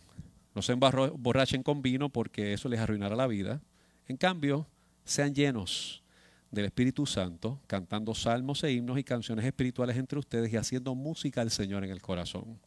No 0.55 0.61
se 0.61 0.73
emborrachen 0.73 1.63
con 1.63 1.81
vino 1.81 2.09
porque 2.09 2.53
eso 2.53 2.69
les 2.69 2.79
arruinará 2.79 3.15
la 3.15 3.27
vida. 3.27 3.61
En 4.07 4.17
cambio, 4.17 4.67
sean 5.03 5.33
llenos 5.33 6.03
del 6.51 6.65
Espíritu 6.65 7.05
Santo, 7.07 7.59
cantando 7.65 8.13
salmos 8.13 8.63
e 8.63 8.71
himnos 8.71 8.99
y 8.99 9.03
canciones 9.03 9.45
espirituales 9.45 9.97
entre 9.97 10.19
ustedes 10.19 10.53
y 10.53 10.57
haciendo 10.57 10.93
música 10.93 11.41
al 11.41 11.49
Señor 11.49 11.83
en 11.83 11.89
el 11.89 12.01
corazón. 12.01 12.59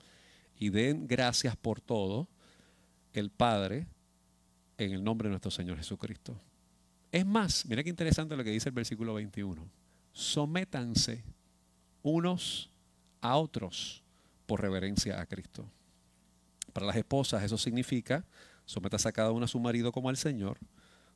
Y 0.59 0.71
den 0.71 1.07
gracias 1.07 1.57
por 1.57 1.81
todo 1.81 2.29
el 3.13 3.31
Padre 3.31 3.87
en 4.79 4.93
el 4.93 5.05
nombre 5.05 5.29
de 5.29 5.31
nuestro 5.31 5.51
Señor 5.51 5.77
Jesucristo. 5.77 6.37
Es 7.13 7.25
más, 7.25 7.65
mira 7.67 7.85
qué 7.85 7.91
interesante 7.91 8.37
lo 8.37 8.43
que 8.43 8.51
dice 8.51 8.69
el 8.69 8.75
versículo 8.75 9.15
21. 9.15 9.63
Sométanse 10.13 11.23
unos 12.03 12.71
a 13.21 13.37
otros 13.37 14.03
por 14.47 14.61
reverencia 14.61 15.21
a 15.21 15.27
Cristo. 15.27 15.69
Para 16.77 16.89
las 16.89 16.97
esposas 16.97 17.43
eso 17.43 17.57
significa 17.57 18.27
sometas 18.67 19.07
a 19.07 19.13
cada 19.13 19.31
una 19.31 19.47
a 19.47 19.49
su 19.49 19.59
marido 19.59 19.93
como 19.93 20.11
al 20.11 20.19
Señor, 20.19 20.59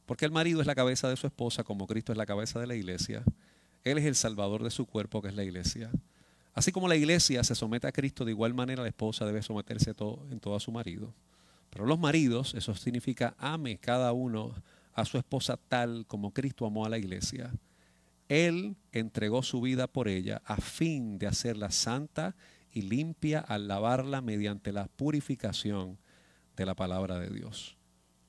porque 0.07 0.25
el 0.25 0.31
marido 0.31 0.63
es 0.63 0.67
la 0.67 0.75
cabeza 0.75 1.07
de 1.11 1.19
su 1.19 1.27
esposa 1.27 1.65
como 1.65 1.87
Cristo 1.87 2.13
es 2.13 2.17
la 2.17 2.25
cabeza 2.25 2.59
de 2.61 2.67
la 2.67 2.75
iglesia. 2.75 3.23
Él 3.85 3.99
es 3.99 4.07
el 4.07 4.15
salvador 4.15 4.63
de 4.63 4.71
su 4.71 4.87
cuerpo 4.87 5.21
que 5.21 5.29
es 5.29 5.35
la 5.35 5.45
iglesia. 5.45 5.91
Así 6.55 6.73
como 6.73 6.89
la 6.89 6.97
iglesia 6.97 7.45
se 7.45 7.55
somete 7.55 7.87
a 7.87 7.93
Cristo, 7.93 8.25
de 8.25 8.31
igual 8.31 8.55
manera 8.55 8.81
la 8.81 8.89
esposa 8.89 9.27
debe 9.27 9.43
someterse 9.43 9.91
en 9.91 10.41
todo 10.41 10.57
a 10.57 10.61
su 10.61 10.73
marido. 10.73 11.13
Pero 11.69 11.85
los 11.85 11.99
maridos, 11.99 12.55
eso 12.55 12.75
significa 12.75 13.35
ame 13.37 13.77
cada 13.77 14.13
uno 14.13 14.55
a 14.95 15.05
su 15.05 15.19
esposa 15.19 15.59
tal 15.59 16.07
como 16.07 16.33
Cristo 16.33 16.65
amó 16.65 16.87
a 16.87 16.89
la 16.89 16.97
iglesia. 16.97 17.53
Él 18.31 18.77
entregó 18.93 19.43
su 19.43 19.61
vida 19.61 19.89
por 19.89 20.09
ella 20.09 20.41
a 20.47 20.57
fin 20.57 21.19
de 21.19 21.27
hacerla 21.27 21.71
santa 21.71 22.35
y 22.73 22.83
limpia 22.83 23.41
al 23.41 23.69
lavarla 23.69 24.21
mediante 24.21 24.73
la 24.73 24.87
purificación 24.87 25.99
de 26.57 26.67
la 26.67 26.75
palabra 26.75 27.19
de 27.19 27.31
Dios. 27.31 27.77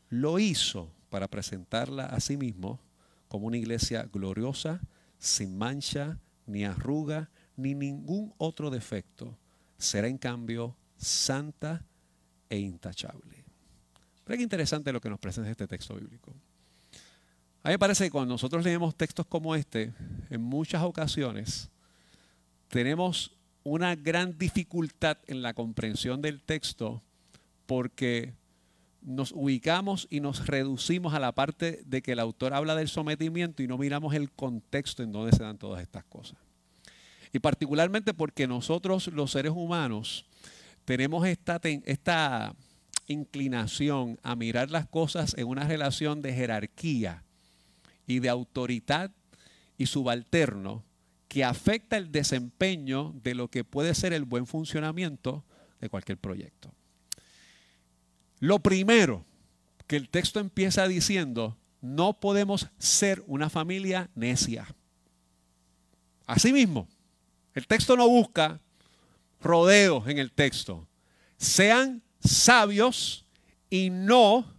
Lo 0.09 0.39
hizo 0.39 0.91
para 1.09 1.27
presentarla 1.27 2.05
a 2.05 2.19
sí 2.19 2.37
mismo 2.37 2.79
como 3.27 3.47
una 3.47 3.57
iglesia 3.57 4.07
gloriosa, 4.11 4.81
sin 5.17 5.57
mancha, 5.57 6.19
ni 6.45 6.65
arruga, 6.65 7.29
ni 7.55 7.75
ningún 7.75 8.33
otro 8.37 8.69
defecto. 8.69 9.37
Será 9.77 10.07
en 10.07 10.17
cambio 10.17 10.75
santa 10.97 11.85
e 12.49 12.57
intachable. 12.57 13.45
Pero 14.23 14.35
es 14.35 14.43
interesante 14.43 14.91
lo 14.91 15.01
que 15.01 15.09
nos 15.09 15.19
presenta 15.19 15.49
este 15.49 15.67
texto 15.67 15.95
bíblico. 15.95 16.33
A 17.63 17.69
mí 17.69 17.73
me 17.73 17.79
parece 17.79 18.05
que 18.05 18.11
cuando 18.11 18.33
nosotros 18.33 18.63
leemos 18.63 18.95
textos 18.95 19.25
como 19.27 19.55
este, 19.55 19.93
en 20.29 20.41
muchas 20.41 20.81
ocasiones 20.83 21.69
tenemos 22.67 23.31
una 23.63 23.95
gran 23.95 24.37
dificultad 24.37 25.17
en 25.27 25.41
la 25.41 25.53
comprensión 25.53 26.21
del 26.21 26.41
texto 26.41 27.01
porque 27.65 28.33
nos 29.01 29.31
ubicamos 29.31 30.07
y 30.09 30.19
nos 30.19 30.45
reducimos 30.47 31.13
a 31.13 31.19
la 31.19 31.31
parte 31.31 31.81
de 31.85 32.01
que 32.01 32.11
el 32.13 32.19
autor 32.19 32.53
habla 32.53 32.75
del 32.75 32.87
sometimiento 32.87 33.63
y 33.63 33.67
no 33.67 33.77
miramos 33.77 34.13
el 34.13 34.31
contexto 34.31 35.03
en 35.03 35.11
donde 35.11 35.35
se 35.35 35.43
dan 35.43 35.57
todas 35.57 35.81
estas 35.81 36.03
cosas. 36.05 36.37
Y 37.33 37.39
particularmente 37.39 38.13
porque 38.13 38.47
nosotros 38.47 39.07
los 39.07 39.31
seres 39.31 39.53
humanos 39.55 40.25
tenemos 40.85 41.25
esta, 41.25 41.59
esta 41.63 42.55
inclinación 43.07 44.19
a 44.21 44.35
mirar 44.35 44.69
las 44.69 44.87
cosas 44.87 45.35
en 45.37 45.47
una 45.47 45.67
relación 45.67 46.21
de 46.21 46.33
jerarquía 46.33 47.23
y 48.05 48.19
de 48.19 48.29
autoridad 48.29 49.11
y 49.77 49.85
subalterno 49.85 50.83
que 51.31 51.45
afecta 51.45 51.95
el 51.95 52.11
desempeño 52.11 53.13
de 53.23 53.35
lo 53.35 53.47
que 53.47 53.63
puede 53.63 53.95
ser 53.95 54.11
el 54.11 54.25
buen 54.25 54.45
funcionamiento 54.45 55.45
de 55.79 55.87
cualquier 55.87 56.17
proyecto. 56.17 56.75
Lo 58.41 58.59
primero 58.59 59.23
que 59.87 59.95
el 59.95 60.09
texto 60.09 60.41
empieza 60.41 60.89
diciendo, 60.89 61.57
no 61.79 62.19
podemos 62.19 62.67
ser 62.79 63.23
una 63.27 63.49
familia 63.49 64.09
necia. 64.13 64.75
Asimismo, 66.27 66.89
el 67.53 67.65
texto 67.65 67.95
no 67.95 68.09
busca 68.09 68.59
rodeos 69.39 70.09
en 70.09 70.17
el 70.17 70.33
texto. 70.33 70.85
Sean 71.37 72.03
sabios 72.19 73.25
y 73.69 73.89
no 73.89 74.53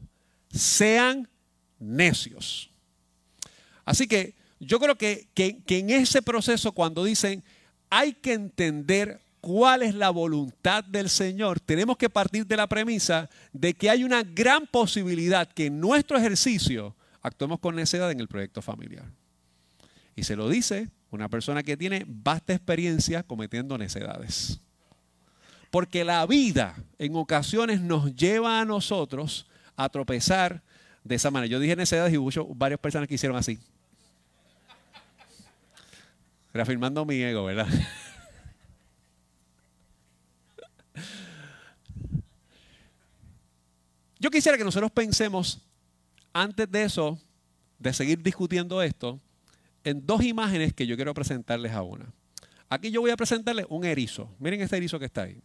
sean 0.49 1.29
necios. 1.79 2.71
Así 3.85 4.07
que 4.07 4.41
yo 4.65 4.79
creo 4.79 4.97
que, 4.97 5.29
en 5.35 5.91
ese 5.91 6.23
proceso, 6.23 6.71
cuando 6.71 7.03
dicen 7.03 7.43
hay 7.91 8.13
que 8.15 8.33
entender 8.33 9.21
cuál 9.41 9.83
es 9.83 9.95
la 9.95 10.11
voluntad 10.11 10.85
del 10.85 11.11
Señor, 11.11 11.61
tenemos 11.61 11.97
que 11.97 12.09
partir 12.09 12.47
de 12.47 12.57
la 12.57 12.69
premisa 12.69 13.29
de 13.53 13.75
que 13.75 13.91
hay 13.91 14.05
una 14.05 14.23
gran 14.23 14.67
posibilidad 14.67 15.47
que 15.47 15.67
en 15.67 15.81
nuestro 15.81 16.17
ejercicio 16.17 16.95
actuemos 17.21 17.59
con 17.59 17.75
necedad 17.75 18.11
en 18.11 18.21
el 18.21 18.29
proyecto 18.29 18.63
familiar. 18.63 19.05
Y 20.15 20.23
se 20.23 20.37
lo 20.37 20.49
dice 20.49 20.89
una 21.11 21.29
persona 21.29 21.63
que 21.63 21.77
tiene 21.77 22.05
vasta 22.07 22.55
experiencia 22.55 23.25
cometiendo 23.25 23.77
necedades. 23.77 24.61
Porque 25.71 26.05
la 26.05 26.25
vida 26.25 26.77
en 26.99 27.17
ocasiones 27.17 27.81
nos 27.81 28.15
lleva 28.15 28.61
a 28.61 28.65
nosotros 28.65 29.47
a 29.77 29.89
tropezar 29.89 30.63
de 31.03 31.17
esa 31.17 31.31
manera. 31.31 31.51
Yo 31.51 31.59
dije 31.59 31.75
necedades 31.75 32.15
y 32.15 32.17
hubo 32.17 32.55
varias 32.55 32.79
personas 32.79 33.09
que 33.09 33.17
hicieron 33.17 33.37
así. 33.37 33.59
Reafirmando 36.53 37.05
mi 37.05 37.23
ego, 37.23 37.45
¿verdad? 37.45 37.69
Yo 44.19 44.31
quisiera 44.31 44.57
que 44.57 44.65
nosotros 44.65 44.93
pensemos, 44.93 45.61
antes 46.33 46.71
de 46.71 46.85
eso, 46.85 47.19
de 47.81 47.93
seguir 47.93 48.23
discutiendo 48.23 48.81
esto, 48.81 49.21
en 49.83 50.07
dos 50.07 50.23
imágenes 50.23 50.73
que 50.73 50.87
yo 50.87 50.95
quiero 50.95 51.13
presentarles 51.13 51.73
a 51.73 51.83
una. 51.83 52.07
Aquí 52.69 52.93
yo 52.93 53.01
voy 53.01 53.11
a 53.11 53.17
presentarles 53.17 53.67
un 53.69 53.85
erizo. 53.85 54.31
Miren 54.39 54.61
este 54.61 54.77
erizo 54.77 55.01
que 55.01 55.07
está 55.07 55.23
ahí. 55.23 55.43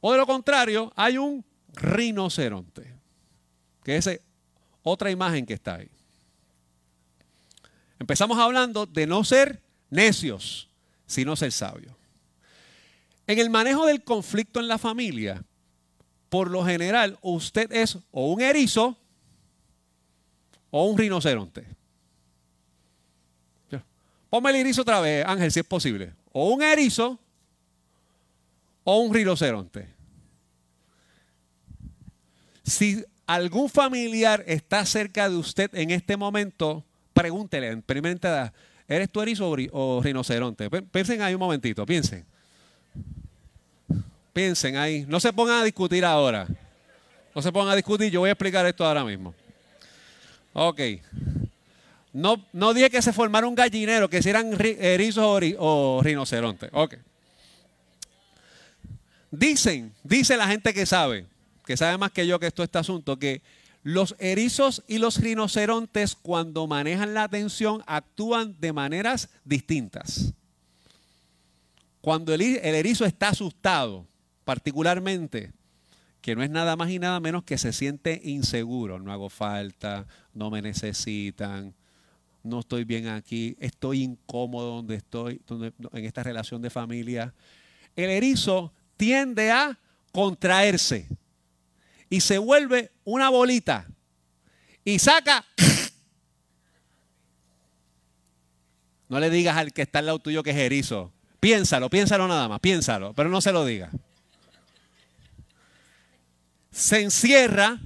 O 0.00 0.10
de 0.12 0.18
lo 0.18 0.26
contrario, 0.26 0.90
hay 0.96 1.18
un 1.18 1.44
rinoceronte, 1.74 2.94
que 3.84 3.96
es 3.96 4.20
otra 4.82 5.10
imagen 5.10 5.44
que 5.44 5.54
está 5.54 5.74
ahí. 5.74 5.90
Empezamos 7.98 8.38
hablando 8.38 8.86
de 8.86 9.06
no 9.06 9.24
ser 9.24 9.62
necios, 9.90 10.68
sino 11.06 11.36
ser 11.36 11.52
sabios. 11.52 11.94
En 13.26 13.38
el 13.38 13.50
manejo 13.50 13.86
del 13.86 14.04
conflicto 14.04 14.60
en 14.60 14.68
la 14.68 14.78
familia, 14.78 15.42
por 16.28 16.50
lo 16.50 16.64
general, 16.64 17.18
usted 17.22 17.72
es 17.72 17.98
o 18.10 18.32
un 18.32 18.40
erizo 18.40 18.96
o 20.70 20.84
un 20.84 20.98
rinoceronte. 20.98 21.76
Ponme 24.28 24.50
el 24.50 24.56
erizo 24.56 24.82
otra 24.82 25.00
vez, 25.00 25.24
Ángel, 25.24 25.50
si 25.52 25.60
es 25.60 25.66
posible. 25.66 26.12
O 26.32 26.50
un 26.50 26.62
erizo 26.62 27.18
o 28.84 28.98
un 28.98 29.14
rinoceronte. 29.14 29.88
Si 32.62 33.04
algún 33.26 33.68
familiar 33.70 34.44
está 34.46 34.84
cerca 34.84 35.30
de 35.30 35.36
usted 35.36 35.74
en 35.74 35.90
este 35.90 36.16
momento, 36.16 36.84
pregúntele 37.16 37.68
en 37.68 37.82
primera 37.82 38.52
¿eres 38.86 39.10
tú 39.10 39.22
erizo 39.22 39.50
o 39.72 40.00
rinoceronte? 40.02 40.70
Piensen 40.70 41.22
ahí 41.22 41.32
un 41.32 41.40
momentito, 41.40 41.86
piensen. 41.86 42.24
Piensen 44.34 44.76
ahí. 44.76 45.06
No 45.08 45.18
se 45.18 45.32
pongan 45.32 45.62
a 45.62 45.64
discutir 45.64 46.04
ahora. 46.04 46.46
No 47.34 47.40
se 47.40 47.50
pongan 47.50 47.72
a 47.72 47.76
discutir, 47.76 48.12
yo 48.12 48.20
voy 48.20 48.28
a 48.28 48.32
explicar 48.32 48.66
esto 48.66 48.84
ahora 48.84 49.02
mismo. 49.02 49.34
Ok. 50.52 50.80
No, 52.12 52.44
no 52.52 52.74
dije 52.74 52.90
que 52.90 53.02
se 53.02 53.12
formara 53.12 53.46
un 53.46 53.54
gallinero, 53.54 54.08
que 54.08 54.22
si 54.22 54.28
eran 54.30 54.54
erizos 54.60 55.24
o, 55.24 55.38
o 55.58 56.02
rinocerontes. 56.02 56.70
Ok. 56.72 56.96
Dicen, 59.30 59.92
dice 60.02 60.36
la 60.36 60.46
gente 60.48 60.72
que 60.72 60.86
sabe, 60.86 61.26
que 61.64 61.76
sabe 61.76 61.98
más 61.98 62.12
que 62.12 62.26
yo 62.26 62.38
que 62.38 62.46
esto 62.46 62.62
este 62.62 62.78
asunto, 62.78 63.18
que 63.18 63.42
los 63.86 64.16
erizos 64.18 64.82
y 64.88 64.98
los 64.98 65.20
rinocerontes 65.20 66.16
cuando 66.16 66.66
manejan 66.66 67.14
la 67.14 67.22
atención 67.22 67.84
actúan 67.86 68.56
de 68.58 68.72
maneras 68.72 69.28
distintas. 69.44 70.34
Cuando 72.00 72.34
el, 72.34 72.42
erizo 72.42 73.04
está 73.04 73.28
asustado, 73.28 74.04
particularmente, 74.44 75.52
que 76.20 76.34
no 76.34 76.42
es 76.42 76.50
nada 76.50 76.74
más 76.74 76.90
y 76.90 76.98
nada 76.98 77.20
menos 77.20 77.44
que 77.44 77.58
se 77.58 77.72
siente 77.72 78.20
inseguro, 78.24 78.98
no 78.98 79.12
hago 79.12 79.30
falta, 79.30 80.04
no 80.34 80.50
me 80.50 80.60
necesitan, 80.60 81.72
no 82.42 82.58
estoy 82.58 82.82
bien 82.82 83.06
aquí, 83.06 83.56
estoy 83.60 84.02
incómodo 84.02 84.74
donde 84.74 84.96
estoy, 84.96 85.40
en 85.92 86.04
esta 86.04 86.24
relación 86.24 86.60
de 86.60 86.70
familia. 86.70 87.32
El 87.94 88.10
erizo 88.10 88.72
tiende 88.96 89.52
a 89.52 89.78
contraerse 90.10 91.06
y 92.08 92.20
se 92.20 92.38
vuelve 92.38 92.92
una 93.04 93.28
bolita 93.28 93.86
y 94.84 94.98
saca. 94.98 95.44
No 99.08 99.20
le 99.20 99.30
digas 99.30 99.56
al 99.56 99.72
que 99.72 99.82
está 99.82 100.00
al 100.00 100.06
lado 100.06 100.18
tuyo 100.18 100.42
que 100.42 100.50
es 100.50 100.56
erizo. 100.56 101.12
Piénsalo, 101.38 101.88
piénsalo 101.88 102.26
nada 102.26 102.48
más, 102.48 102.58
piénsalo, 102.58 103.14
pero 103.14 103.28
no 103.28 103.40
se 103.40 103.52
lo 103.52 103.64
diga. 103.64 103.90
Se 106.72 107.02
encierra 107.02 107.78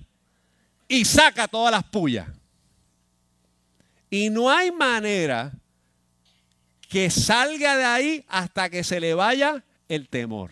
y 0.89 1.05
saca 1.05 1.47
todas 1.47 1.71
las 1.71 1.85
pullas. 1.85 2.27
Y 4.09 4.31
no 4.31 4.50
hay 4.50 4.73
manera 4.73 5.53
que 6.89 7.11
salga 7.11 7.77
de 7.77 7.85
ahí 7.85 8.25
hasta 8.29 8.69
que 8.69 8.83
se 8.83 8.99
le 8.99 9.15
vaya 9.15 9.62
el 9.89 10.09
temor. 10.09 10.50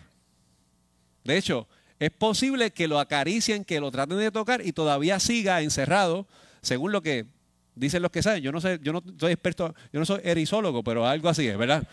De 1.23 1.37
hecho, 1.37 1.67
es 1.99 2.11
posible 2.11 2.71
que 2.71 2.87
lo 2.87 2.99
acaricien, 2.99 3.65
que 3.65 3.79
lo 3.79 3.91
traten 3.91 4.17
de 4.17 4.31
tocar 4.31 4.65
y 4.65 4.71
todavía 4.71 5.19
siga 5.19 5.61
encerrado, 5.61 6.27
según 6.61 6.91
lo 6.91 7.01
que 7.01 7.25
dicen 7.75 8.01
los 8.01 8.11
que 8.11 8.23
saben. 8.23 8.41
Yo 8.41 8.51
no 8.51 8.61
sé, 8.61 8.79
yo 8.81 8.93
no 8.93 9.03
soy 9.19 9.33
experto, 9.33 9.75
yo 9.91 9.99
no 9.99 10.05
soy 10.05 10.21
erizólogo, 10.23 10.83
pero 10.83 11.05
algo 11.05 11.27
así 11.27 11.47
es, 11.47 11.57
¿verdad? 11.57 11.87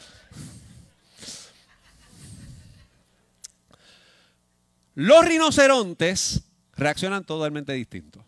Los 4.94 5.24
rinocerontes 5.26 6.42
reaccionan 6.74 7.24
totalmente 7.24 7.72
distinto. 7.72 8.24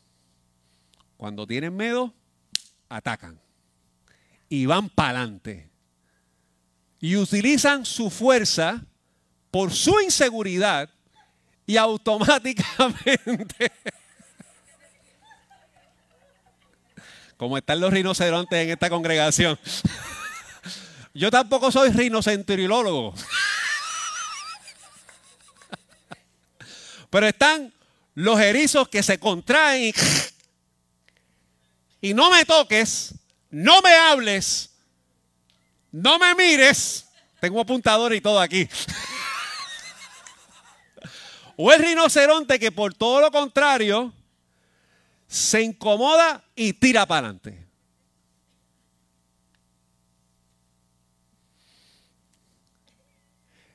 Cuando 1.17 1.47
tienen 1.47 1.77
miedo, 1.77 2.13
atacan 2.89 3.41
y 4.49 4.67
van 4.67 4.89
para 4.89 5.21
adelante. 5.21 5.69
y 7.01 7.15
utilizan 7.15 7.85
su 7.87 8.11
fuerza 8.11 8.85
por 9.53 9.73
su 9.73 10.01
inseguridad 10.01 10.91
y 11.69 11.77
automáticamente, 11.77 13.71
como 17.37 17.59
están 17.59 17.79
los 17.79 17.93
rinocerontes 17.93 18.59
en 18.59 18.71
esta 18.71 18.89
congregación, 18.89 19.61
yo 21.13 21.31
tampoco 21.31 21.71
soy 21.71 21.91
rinocenturilólogo. 21.91 23.15
Pero 27.11 27.27
están 27.27 27.71
los 28.15 28.41
erizos 28.41 28.89
que 28.89 29.03
se 29.03 29.19
contraen 29.19 29.93
y, 32.01 32.09
y 32.09 32.15
no 32.15 32.31
me 32.31 32.47
toques, 32.47 33.15
no 33.51 33.83
me 33.83 33.95
hables, 33.95 34.71
no 35.93 36.19
me 36.19 36.35
mires. 36.35 37.05
Tengo 37.41 37.61
apuntador 37.61 38.15
y 38.15 38.23
todo 38.23 38.41
aquí. 38.41 38.67
O 41.61 41.73
el 41.73 41.81
rinoceronte 41.81 42.61
que 42.61 42.71
por 42.71 42.95
todo 42.95 43.21
lo 43.21 43.33
contrario 43.33 44.13
se 45.27 45.61
incomoda 45.61 46.45
y 46.55 46.73
tira 46.73 47.05
para 47.05 47.27
adelante. 47.27 47.67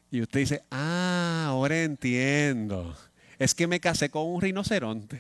Y 0.10 0.22
usted 0.22 0.40
dice, 0.40 0.64
ah, 0.72 1.44
ahora 1.48 1.84
entiendo. 1.84 2.96
Es 3.38 3.54
que 3.54 3.68
me 3.68 3.82
casé 3.82 4.10
con 4.10 4.28
un 4.28 4.42
rinoceronte. 4.42 5.20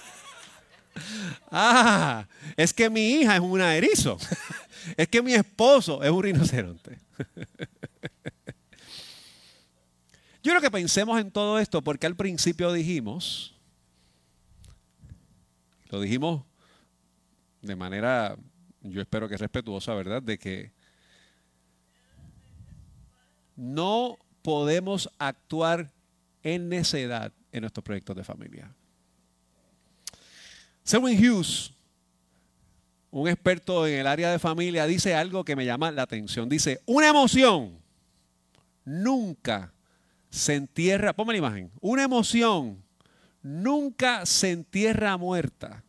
ah, 1.50 2.26
es 2.56 2.72
que 2.72 2.88
mi 2.88 3.10
hija 3.10 3.34
es 3.34 3.42
una 3.42 3.76
erizo. 3.76 4.16
es 4.96 5.06
que 5.06 5.20
mi 5.20 5.34
esposo 5.34 6.02
es 6.02 6.10
un 6.10 6.22
rinoceronte. 6.22 6.98
Yo 10.42 10.50
creo 10.50 10.60
que 10.60 10.70
pensemos 10.70 11.20
en 11.20 11.30
todo 11.30 11.58
esto 11.60 11.82
porque 11.82 12.06
al 12.06 12.16
principio 12.16 12.72
dijimos, 12.72 13.54
lo 15.90 16.00
dijimos 16.00 16.44
de 17.60 17.76
manera, 17.76 18.36
yo 18.80 19.00
espero 19.00 19.28
que 19.28 19.36
respetuosa, 19.36 19.94
¿verdad? 19.94 20.20
De 20.20 20.38
que 20.38 20.72
no 23.54 24.18
podemos 24.42 25.08
actuar 25.18 25.92
en 26.42 26.68
necedad 26.68 27.32
en 27.52 27.60
nuestros 27.60 27.84
proyectos 27.84 28.16
de 28.16 28.24
familia. 28.24 28.74
Selwyn 30.82 31.18
Hughes, 31.18 31.72
un 33.12 33.28
experto 33.28 33.86
en 33.86 34.00
el 34.00 34.06
área 34.08 34.32
de 34.32 34.40
familia, 34.40 34.86
dice 34.86 35.14
algo 35.14 35.44
que 35.44 35.54
me 35.54 35.64
llama 35.64 35.92
la 35.92 36.02
atención. 36.02 36.48
Dice, 36.48 36.80
una 36.86 37.08
emoción 37.08 37.78
nunca 38.84 39.72
se 40.32 40.54
entierra, 40.54 41.12
ponme 41.12 41.34
la 41.34 41.38
imagen, 41.38 41.70
una 41.80 42.02
emoción 42.04 42.82
nunca 43.42 44.24
se 44.24 44.50
entierra 44.50 45.16
muerta, 45.18 45.84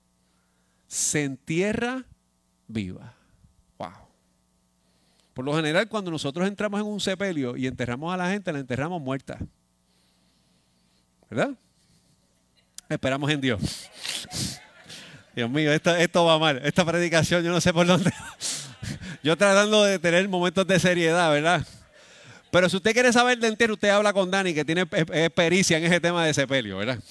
se 0.86 1.24
entierra 1.24 2.04
viva. 2.68 3.16
Wow. 3.78 3.94
Por 5.34 5.46
lo 5.46 5.56
general, 5.56 5.88
cuando 5.88 6.12
nosotros 6.12 6.46
entramos 6.46 6.82
en 6.82 6.86
un 6.86 7.00
sepelio 7.00 7.56
y 7.56 7.68
enterramos 7.68 8.14
a 8.14 8.18
la 8.18 8.30
gente, 8.30 8.52
la 8.52 8.60
enterramos 8.60 9.02
muerta. 9.02 9.40
¿Verdad? 11.30 11.52
Esperamos 12.90 13.32
en 13.32 13.40
Dios. 13.40 13.90
Dios 15.34 15.50
mío, 15.50 15.72
esto, 15.72 15.96
esto 15.96 16.26
va 16.26 16.38
mal. 16.38 16.60
Esta 16.66 16.84
predicación, 16.84 17.44
yo 17.44 17.52
no 17.52 17.62
sé 17.62 17.74
por 17.74 17.88
dónde. 17.88 18.12
Yo 19.24 19.38
tratando 19.38 19.86
de 19.86 20.00
tener 20.00 20.28
momentos 20.28 20.68
de 20.68 20.78
seriedad, 20.82 21.32
¿verdad? 21.32 21.66
Pero 22.54 22.70
si 22.70 22.78
usted 22.78 22.94
quiere 22.94 23.12
saber 23.12 23.40
de 23.40 23.48
entero, 23.48 23.74
usted 23.74 23.90
habla 23.90 24.14
con 24.14 24.30
Dani, 24.30 24.54
que 24.54 24.64
tiene 24.64 24.82
experiencia 24.82 25.80
en 25.80 25.86
ese 25.86 26.00
tema 26.00 26.24
de 26.24 26.36
sepelio, 26.36 26.78
¿verdad? 26.78 27.04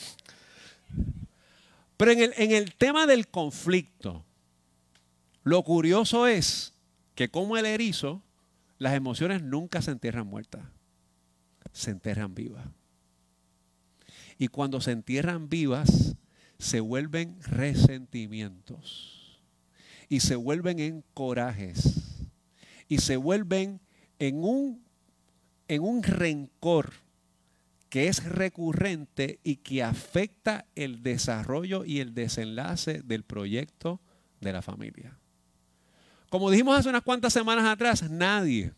Pero 1.97 2.13
en 2.13 2.21
el, 2.21 2.33
en 2.37 2.53
el 2.53 2.77
tema 2.77 3.09
del 3.09 3.27
conflicto, 3.27 4.25
lo 5.43 5.64
curioso 5.64 6.29
es 6.29 6.75
que 7.16 7.29
como 7.29 7.57
el 7.57 7.66
erizo, 7.66 8.23
las 8.79 8.95
emociones 8.95 9.43
nunca 9.43 9.83
se 9.83 9.90
entierran 9.90 10.29
muertas, 10.29 10.62
se 11.73 11.90
enterran 11.90 12.37
vivas. 12.37 12.64
Y 14.38 14.47
cuando 14.47 14.81
se 14.81 14.93
entierran 14.93 15.49
vivas, 15.49 16.14
se 16.61 16.79
vuelven 16.79 17.43
resentimientos. 17.43 19.43
Y 20.09 20.21
se 20.21 20.37
vuelven 20.37 20.79
en 20.79 21.03
corajes. 21.14 22.29
Y 22.87 22.99
se 22.99 23.16
vuelven 23.16 23.81
en 24.21 24.45
un 24.45 24.82
en 25.68 25.83
un 25.83 26.03
rencor 26.03 26.92
que 27.88 28.09
es 28.09 28.25
recurrente 28.25 29.38
y 29.44 29.57
que 29.57 29.83
afecta 29.83 30.64
el 30.75 31.03
desarrollo 31.03 31.85
y 31.85 32.01
el 32.01 32.14
desenlace 32.14 33.03
del 33.03 33.22
proyecto 33.22 34.01
de 34.40 34.53
la 34.53 34.62
familia. 34.62 35.18
Como 36.31 36.51
dijimos 36.51 36.79
hace 36.79 36.88
unas 36.88 37.03
cuantas 37.03 37.35
semanas 37.35 37.66
atrás, 37.66 38.09
nadie 38.11 38.72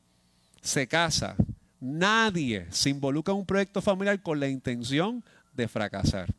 se 0.60 0.88
casa, 0.88 1.36
nadie 1.78 2.66
se 2.70 2.90
involucra 2.90 3.32
en 3.32 3.38
un 3.38 3.46
proyecto 3.46 3.80
familiar 3.80 4.20
con 4.20 4.40
la 4.40 4.48
intención 4.48 5.24
de 5.52 5.68
fracasar. 5.68 6.34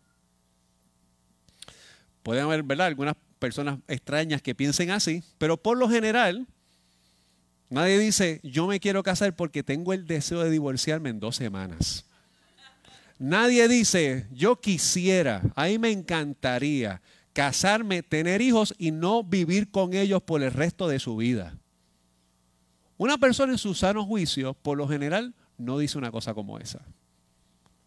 Pueden 2.23 2.43
haber. 2.43 2.81
Algunas 2.81 3.15
personas 3.39 3.79
extrañas 3.87 4.41
que 4.41 4.55
piensen 4.55 4.91
así, 4.91 5.23
pero 5.37 5.55
por 5.55 5.77
lo 5.77 5.87
general, 5.87 6.47
Nadie 7.69 7.97
dice, 7.97 8.39
yo 8.43 8.67
me 8.67 8.79
quiero 8.79 9.01
casar 9.03 9.35
porque 9.35 9.63
tengo 9.63 9.93
el 9.93 10.05
deseo 10.05 10.43
de 10.43 10.51
divorciarme 10.51 11.09
en 11.09 11.19
dos 11.19 11.35
semanas. 11.35 12.05
Nadie 13.17 13.67
dice, 13.67 14.27
yo 14.31 14.59
quisiera, 14.59 15.41
ahí 15.55 15.79
me 15.79 15.91
encantaría 15.91 17.01
casarme, 17.33 18.03
tener 18.03 18.41
hijos 18.41 18.73
y 18.77 18.91
no 18.91 19.23
vivir 19.23 19.71
con 19.71 19.93
ellos 19.93 20.21
por 20.23 20.43
el 20.43 20.51
resto 20.51 20.87
de 20.87 20.99
su 20.99 21.17
vida. 21.17 21.57
Una 22.97 23.17
persona 23.17 23.53
en 23.53 23.57
su 23.57 23.73
sano 23.73 24.05
juicio, 24.05 24.53
por 24.53 24.77
lo 24.77 24.87
general, 24.87 25.33
no 25.57 25.77
dice 25.77 25.97
una 25.97 26.11
cosa 26.11 26.33
como 26.33 26.59
esa. 26.59 26.81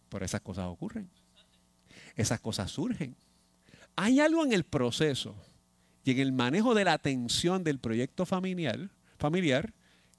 Pero 0.09 0.25
esas 0.25 0.41
cosas 0.41 0.65
ocurren. 0.67 1.09
Esas 2.15 2.39
cosas 2.39 2.69
surgen. 2.69 3.15
Hay 3.95 4.19
algo 4.19 4.45
en 4.45 4.53
el 4.53 4.63
proceso 4.63 5.35
y 6.03 6.11
en 6.11 6.19
el 6.19 6.31
manejo 6.31 6.75
de 6.75 6.85
la 6.85 6.93
atención 6.93 7.63
del 7.63 7.79
proyecto 7.79 8.25
familiar 8.25 8.89
familiar 9.19 9.73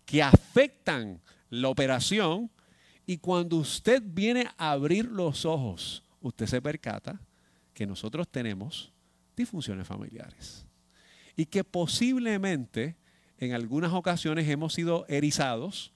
que 0.04 0.22
afectan 0.22 1.20
la 1.48 1.68
operación 1.68 2.50
y 3.06 3.18
cuando 3.18 3.56
usted 3.56 4.02
viene 4.04 4.46
a 4.56 4.70
abrir 4.70 5.06
los 5.06 5.44
ojos, 5.44 6.04
usted 6.20 6.46
se 6.46 6.62
percata 6.62 7.20
que 7.74 7.86
nosotros 7.86 8.28
tenemos 8.28 8.92
disfunciones 9.36 9.86
familiares 9.86 10.66
y 11.34 11.46
que 11.46 11.64
posiblemente 11.64 12.96
en 13.38 13.54
algunas 13.54 13.92
ocasiones 13.92 14.48
hemos 14.48 14.74
sido 14.74 15.06
erizados 15.08 15.92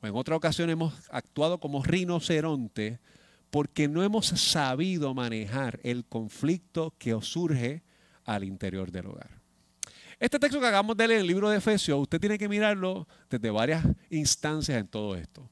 o 0.00 0.06
en 0.06 0.16
otra 0.16 0.34
ocasión 0.34 0.70
hemos 0.70 0.94
actuado 1.10 1.60
como 1.60 1.82
rinoceronte 1.82 3.00
porque 3.50 3.88
no 3.88 4.02
hemos 4.02 4.26
sabido 4.26 5.12
manejar 5.12 5.78
el 5.82 6.04
conflicto 6.04 6.94
que 6.98 7.16
surge 7.20 7.82
al 8.24 8.44
interior 8.44 8.90
del 8.90 9.06
hogar. 9.06 9.39
Este 10.20 10.38
texto 10.38 10.60
que 10.60 10.66
acabamos 10.66 10.98
de 10.98 11.08
leer 11.08 11.20
en 11.20 11.22
el 11.22 11.28
libro 11.28 11.48
de 11.48 11.56
Efesios, 11.56 11.98
usted 11.98 12.20
tiene 12.20 12.36
que 12.36 12.46
mirarlo 12.46 13.08
desde 13.30 13.50
varias 13.50 13.86
instancias 14.10 14.78
en 14.78 14.86
todo 14.86 15.16
esto. 15.16 15.48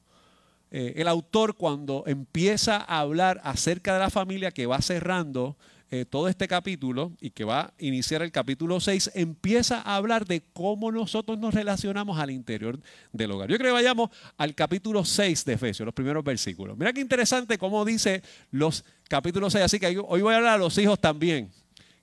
Eh, 0.69 0.93
el 0.97 1.07
autor 1.07 1.55
cuando 1.55 2.03
empieza 2.05 2.77
a 2.77 2.99
hablar 2.99 3.41
acerca 3.43 3.93
de 3.93 3.99
la 3.99 4.11
familia 4.11 4.51
que 4.51 4.67
va 4.67 4.79
cerrando 4.83 5.57
eh, 5.89 6.05
todo 6.05 6.27
este 6.27 6.47
capítulo 6.47 7.13
y 7.19 7.31
que 7.31 7.45
va 7.45 7.61
a 7.61 7.73
iniciar 7.79 8.21
el 8.21 8.31
capítulo 8.31 8.79
6, 8.79 9.09
empieza 9.15 9.81
a 9.81 9.95
hablar 9.95 10.27
de 10.27 10.43
cómo 10.53 10.91
nosotros 10.91 11.39
nos 11.39 11.55
relacionamos 11.55 12.19
al 12.19 12.29
interior 12.29 12.79
del 13.11 13.31
hogar. 13.31 13.49
Yo 13.49 13.57
creo 13.57 13.69
que 13.69 13.81
vayamos 13.81 14.11
al 14.37 14.53
capítulo 14.53 15.03
6 15.03 15.45
de 15.45 15.53
Efesios, 15.53 15.83
los 15.83 15.95
primeros 15.95 16.23
versículos. 16.23 16.77
Mira 16.77 16.93
qué 16.93 17.01
interesante 17.01 17.57
cómo 17.57 17.83
dice 17.85 18.21
los 18.51 18.85
capítulos 19.07 19.53
6, 19.53 19.65
así 19.65 19.79
que 19.79 19.87
hoy 19.97 20.21
voy 20.21 20.35
a 20.35 20.37
hablar 20.37 20.53
a 20.53 20.57
los 20.59 20.77
hijos 20.77 20.99
también 20.99 21.49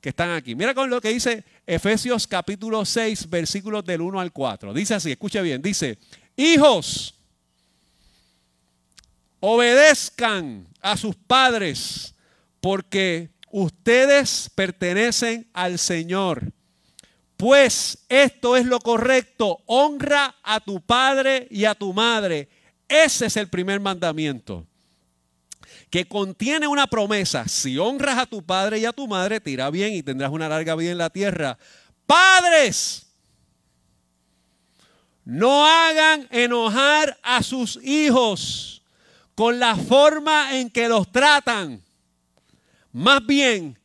que 0.07 0.11
están 0.11 0.31
aquí. 0.31 0.55
Mira 0.55 0.73
con 0.73 0.89
lo 0.89 1.01
que 1.01 1.09
dice 1.09 1.43
Efesios 1.67 2.29
capítulo 2.29 2.85
6, 2.85 3.29
versículos 3.29 3.85
del 3.85 4.03
1 4.03 4.21
al 4.21 4.31
4. 4.31 4.73
Dice 4.73 4.95
así, 4.95 5.11
escucha 5.11 5.43
bien, 5.43 5.61
dice, 5.61 5.99
hijos, 6.37 7.17
obedezcan 9.41 10.69
a 10.81 10.97
sus 10.97 11.17
padres 11.17 12.15
porque 12.61 13.31
ustedes 13.51 14.49
pertenecen 14.55 15.49
al 15.53 15.77
Señor. 15.77 16.53
Pues 17.37 17.99
esto 18.09 18.57
es 18.57 18.65
lo 18.65 18.79
correcto, 18.79 19.59
honra 19.67 20.37
a 20.45 20.61
tu 20.61 20.81
padre 20.81 21.49
y 21.51 21.65
a 21.65 21.75
tu 21.75 21.93
madre. 21.93 22.49
Ese 22.87 23.27
es 23.27 23.37
el 23.37 23.49
primer 23.49 23.81
mandamiento 23.81 24.69
que 25.97 26.07
contiene 26.07 26.67
una 26.67 26.87
promesa. 26.87 27.49
Si 27.49 27.79
honras 27.79 28.19
a 28.19 28.27
tu 28.27 28.43
padre 28.43 28.79
y 28.79 28.85
a 28.85 28.93
tu 28.93 29.09
madre, 29.09 29.41
te 29.41 29.71
bien 29.71 29.95
y 29.95 30.03
tendrás 30.03 30.31
una 30.31 30.47
larga 30.47 30.75
vida 30.75 30.91
en 30.91 30.99
la 30.99 31.09
tierra. 31.09 31.57
Padres, 32.05 33.07
No 35.25 35.65
hagan 35.67 36.29
enojar 36.31 37.19
a 37.23 37.43
sus 37.43 37.83
hijos 37.83 38.83
con 39.35 39.59
la 39.59 39.75
forma 39.75 40.59
en 40.59 40.69
que 40.69 40.87
los 40.87 41.11
tratan. 41.11 41.83
Más 42.93 43.25
bien, 43.25 43.79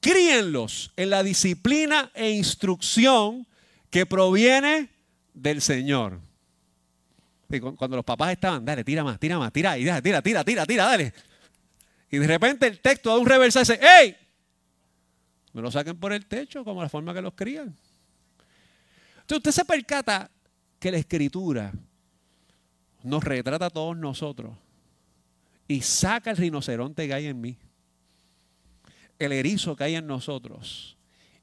críenlos 0.00 0.90
en 0.96 1.10
la 1.10 1.22
disciplina 1.22 2.10
e 2.14 2.30
instrucción 2.30 3.46
que 3.90 4.06
proviene 4.06 4.88
del 5.34 5.60
Señor. 5.60 6.20
Cuando 7.76 7.96
los 7.96 8.04
papás 8.06 8.32
estaban, 8.32 8.64
dale, 8.64 8.82
tira 8.82 9.04
más, 9.04 9.20
tira 9.20 9.38
más, 9.38 9.52
tira, 9.52 9.74
tira, 9.74 10.00
tira, 10.00 10.22
tira, 10.22 10.64
tira, 10.64 10.86
dale. 10.86 11.12
Y 12.10 12.18
de 12.18 12.26
repente 12.26 12.66
el 12.66 12.80
texto 12.80 13.10
da 13.10 13.18
un 13.18 13.26
reversa 13.26 13.60
y 13.60 13.62
dice, 13.62 13.80
¡Ey! 13.80 14.16
No 15.52 15.62
lo 15.62 15.70
saquen 15.70 15.98
por 15.98 16.12
el 16.12 16.26
techo 16.26 16.64
como 16.64 16.82
la 16.82 16.88
forma 16.88 17.14
que 17.14 17.22
los 17.22 17.34
crían. 17.34 17.76
Entonces 19.20 19.36
usted 19.38 19.50
se 19.52 19.64
percata 19.64 20.30
que 20.78 20.90
la 20.90 20.98
escritura 20.98 21.72
nos 23.02 23.22
retrata 23.22 23.66
a 23.66 23.70
todos 23.70 23.96
nosotros 23.96 24.56
y 25.68 25.82
saca 25.82 26.30
el 26.30 26.36
rinoceronte 26.36 27.06
que 27.06 27.14
hay 27.14 27.26
en 27.26 27.40
mí, 27.40 27.56
el 29.18 29.32
erizo 29.32 29.76
que 29.76 29.84
hay 29.84 29.94
en 29.94 30.06
nosotros 30.06 30.96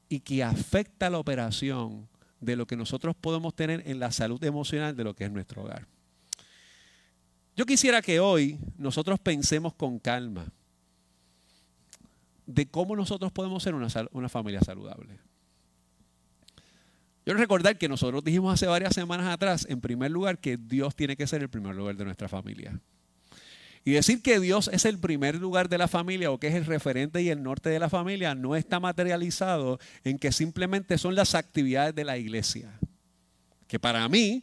y 0.08 0.20
que 0.20 0.42
afecta 0.42 1.08
la 1.08 1.18
operación 1.18 2.08
de 2.40 2.56
lo 2.56 2.66
que 2.66 2.76
nosotros 2.76 3.16
podemos 3.16 3.54
tener 3.54 3.82
en 3.86 3.98
la 3.98 4.12
salud 4.12 4.42
emocional 4.44 4.94
de 4.94 5.04
lo 5.04 5.14
que 5.14 5.24
es 5.24 5.30
nuestro 5.30 5.62
hogar. 5.62 5.86
Yo 7.56 7.66
quisiera 7.66 8.00
que 8.00 8.20
hoy 8.20 8.58
nosotros 8.76 9.18
pensemos 9.18 9.74
con 9.74 9.98
calma 9.98 10.46
de 12.48 12.66
cómo 12.66 12.96
nosotros 12.96 13.30
podemos 13.30 13.62
ser 13.62 13.74
una, 13.74 13.88
una 14.10 14.28
familia 14.30 14.60
saludable. 14.62 15.20
Yo 17.26 17.34
recordar 17.34 17.76
que 17.76 17.90
nosotros 17.90 18.24
dijimos 18.24 18.54
hace 18.54 18.66
varias 18.66 18.94
semanas 18.94 19.26
atrás, 19.26 19.66
en 19.68 19.82
primer 19.82 20.10
lugar, 20.10 20.38
que 20.38 20.56
Dios 20.56 20.96
tiene 20.96 21.14
que 21.14 21.26
ser 21.26 21.42
el 21.42 21.50
primer 21.50 21.76
lugar 21.76 21.96
de 21.96 22.06
nuestra 22.06 22.26
familia. 22.26 22.80
Y 23.84 23.92
decir 23.92 24.22
que 24.22 24.40
Dios 24.40 24.70
es 24.72 24.86
el 24.86 24.98
primer 24.98 25.34
lugar 25.34 25.68
de 25.68 25.76
la 25.76 25.88
familia 25.88 26.30
o 26.30 26.38
que 26.40 26.48
es 26.48 26.54
el 26.54 26.64
referente 26.64 27.20
y 27.20 27.28
el 27.28 27.42
norte 27.42 27.68
de 27.68 27.78
la 27.78 27.90
familia 27.90 28.34
no 28.34 28.56
está 28.56 28.80
materializado 28.80 29.78
en 30.02 30.18
que 30.18 30.32
simplemente 30.32 30.96
son 30.96 31.14
las 31.14 31.34
actividades 31.34 31.94
de 31.94 32.04
la 32.04 32.16
iglesia, 32.16 32.72
que 33.66 33.78
para 33.78 34.08
mí 34.08 34.42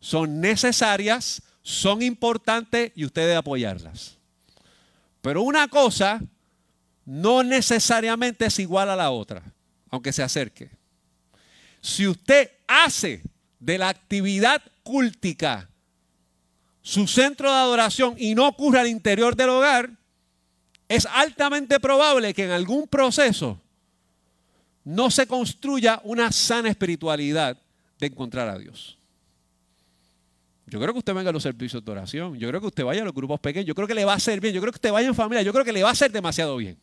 son 0.00 0.40
necesarias, 0.40 1.40
son 1.62 2.02
importantes 2.02 2.90
y 2.96 3.04
usted 3.04 3.22
debe 3.22 3.36
apoyarlas. 3.36 4.18
Pero 5.22 5.42
una 5.42 5.68
cosa 5.68 6.20
no 7.04 7.42
necesariamente 7.42 8.46
es 8.46 8.58
igual 8.58 8.90
a 8.90 8.96
la 8.96 9.10
otra, 9.10 9.42
aunque 9.90 10.12
se 10.12 10.22
acerque. 10.22 10.70
Si 11.80 12.06
usted 12.06 12.50
hace 12.66 13.22
de 13.58 13.78
la 13.78 13.88
actividad 13.88 14.62
cúltica 14.82 15.68
su 16.82 17.06
centro 17.06 17.50
de 17.50 17.56
adoración 17.56 18.14
y 18.18 18.34
no 18.34 18.46
ocurre 18.46 18.80
al 18.80 18.88
interior 18.88 19.36
del 19.36 19.50
hogar, 19.50 19.90
es 20.88 21.06
altamente 21.06 21.80
probable 21.80 22.34
que 22.34 22.44
en 22.44 22.50
algún 22.50 22.86
proceso 22.86 23.60
no 24.84 25.10
se 25.10 25.26
construya 25.26 26.00
una 26.04 26.30
sana 26.30 26.68
espiritualidad 26.68 27.58
de 27.98 28.06
encontrar 28.06 28.48
a 28.48 28.58
Dios. 28.58 28.98
Yo 30.66 30.80
creo 30.80 30.92
que 30.92 30.98
usted 30.98 31.14
venga 31.14 31.30
a 31.30 31.32
los 31.32 31.42
servicios 31.42 31.84
de 31.84 31.92
oración, 31.92 32.38
yo 32.38 32.48
creo 32.48 32.60
que 32.60 32.66
usted 32.66 32.84
vaya 32.84 33.02
a 33.02 33.04
los 33.04 33.14
grupos 33.14 33.40
pequeños, 33.40 33.66
yo 33.66 33.74
creo 33.74 33.86
que 33.86 33.94
le 33.94 34.04
va 34.04 34.12
a 34.12 34.16
hacer 34.16 34.40
bien, 34.40 34.54
yo 34.54 34.60
creo 34.60 34.72
que 34.72 34.76
usted 34.76 34.92
vaya 34.92 35.08
en 35.08 35.14
familia, 35.14 35.42
yo 35.42 35.52
creo 35.52 35.64
que 35.64 35.72
le 35.72 35.82
va 35.82 35.90
a 35.90 35.92
hacer 35.92 36.10
demasiado 36.10 36.56
bien. 36.56 36.78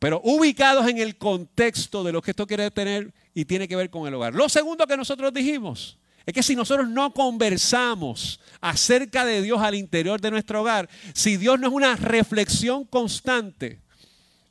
Pero 0.00 0.20
ubicados 0.24 0.88
en 0.88 0.98
el 0.98 1.18
contexto 1.18 2.02
de 2.02 2.10
lo 2.10 2.22
que 2.22 2.30
esto 2.32 2.46
quiere 2.46 2.70
tener 2.70 3.12
y 3.34 3.44
tiene 3.44 3.68
que 3.68 3.76
ver 3.76 3.90
con 3.90 4.08
el 4.08 4.14
hogar. 4.14 4.34
Lo 4.34 4.48
segundo 4.48 4.86
que 4.86 4.96
nosotros 4.96 5.32
dijimos 5.32 5.98
es 6.24 6.32
que 6.32 6.42
si 6.42 6.56
nosotros 6.56 6.88
no 6.88 7.12
conversamos 7.12 8.40
acerca 8.62 9.26
de 9.26 9.42
Dios 9.42 9.60
al 9.60 9.74
interior 9.74 10.18
de 10.18 10.30
nuestro 10.30 10.62
hogar, 10.62 10.88
si 11.12 11.36
Dios 11.36 11.60
no 11.60 11.68
es 11.68 11.72
una 11.74 11.96
reflexión 11.96 12.84
constante 12.86 13.78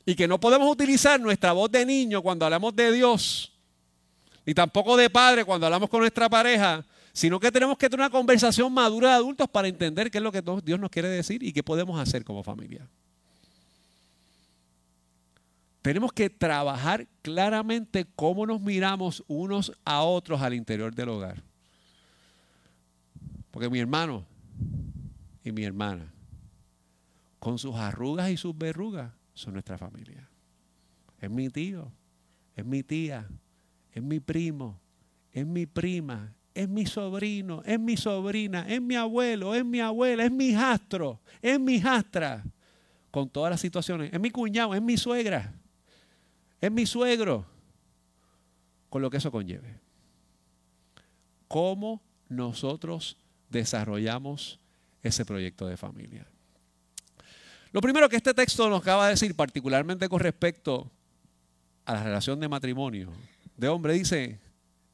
y 0.06 0.14
que 0.14 0.28
no 0.28 0.38
podemos 0.38 0.70
utilizar 0.70 1.20
nuestra 1.20 1.52
voz 1.52 1.70
de 1.70 1.84
niño 1.84 2.22
cuando 2.22 2.44
hablamos 2.44 2.74
de 2.76 2.92
Dios, 2.92 3.52
ni 4.46 4.54
tampoco 4.54 4.96
de 4.96 5.10
padre 5.10 5.44
cuando 5.44 5.66
hablamos 5.66 5.90
con 5.90 5.98
nuestra 5.98 6.28
pareja, 6.28 6.86
sino 7.12 7.40
que 7.40 7.50
tenemos 7.50 7.76
que 7.76 7.90
tener 7.90 8.06
una 8.06 8.10
conversación 8.10 8.72
madura 8.72 9.08
de 9.08 9.14
adultos 9.16 9.48
para 9.48 9.66
entender 9.66 10.12
qué 10.12 10.18
es 10.18 10.24
lo 10.24 10.30
que 10.30 10.44
Dios 10.62 10.78
nos 10.78 10.90
quiere 10.90 11.08
decir 11.08 11.42
y 11.42 11.52
qué 11.52 11.64
podemos 11.64 12.00
hacer 12.00 12.24
como 12.24 12.44
familia. 12.44 12.88
Tenemos 15.82 16.12
que 16.12 16.28
trabajar 16.28 17.08
claramente 17.22 18.06
cómo 18.14 18.46
nos 18.46 18.60
miramos 18.60 19.24
unos 19.28 19.72
a 19.84 20.02
otros 20.02 20.42
al 20.42 20.52
interior 20.52 20.94
del 20.94 21.08
hogar. 21.08 21.42
Porque 23.50 23.70
mi 23.70 23.78
hermano 23.78 24.26
y 25.42 25.52
mi 25.52 25.64
hermana, 25.64 26.12
con 27.38 27.58
sus 27.58 27.76
arrugas 27.76 28.30
y 28.30 28.36
sus 28.36 28.56
verrugas, 28.56 29.12
son 29.32 29.54
nuestra 29.54 29.78
familia. 29.78 30.28
Es 31.18 31.30
mi 31.30 31.48
tío, 31.48 31.90
es 32.54 32.64
mi 32.64 32.82
tía, 32.82 33.26
es 33.92 34.02
mi 34.02 34.20
primo, 34.20 34.78
es 35.32 35.46
mi 35.46 35.64
prima, 35.64 36.34
es 36.52 36.68
mi 36.68 36.84
sobrino, 36.84 37.62
es 37.64 37.80
mi 37.80 37.96
sobrina, 37.96 38.66
es 38.68 38.82
mi 38.82 38.96
abuelo, 38.96 39.54
es 39.54 39.64
mi 39.64 39.80
abuela, 39.80 40.26
es 40.26 40.30
mi 40.30 40.48
hijastro, 40.48 41.20
es 41.40 41.58
mi 41.58 41.76
hijastra. 41.76 42.44
Con 43.10 43.28
todas 43.28 43.50
las 43.50 43.60
situaciones, 43.60 44.12
es 44.12 44.20
mi 44.20 44.30
cuñado, 44.30 44.74
es 44.74 44.82
mi 44.82 44.96
suegra 44.96 45.59
es 46.60 46.70
mi 46.70 46.86
suegro, 46.86 47.46
con 48.88 49.02
lo 49.02 49.10
que 49.10 49.16
eso 49.16 49.30
conlleve. 49.30 49.78
¿Cómo 51.48 52.02
nosotros 52.28 53.16
desarrollamos 53.48 54.60
ese 55.02 55.24
proyecto 55.24 55.66
de 55.66 55.76
familia? 55.76 56.26
Lo 57.72 57.80
primero 57.80 58.08
que 58.08 58.16
este 58.16 58.34
texto 58.34 58.68
nos 58.68 58.82
acaba 58.82 59.06
de 59.06 59.12
decir, 59.12 59.34
particularmente 59.34 60.08
con 60.08 60.20
respecto 60.20 60.90
a 61.84 61.94
la 61.94 62.04
relación 62.04 62.40
de 62.40 62.48
matrimonio 62.48 63.10
de 63.56 63.68
hombre, 63.68 63.92
dice, 63.94 64.38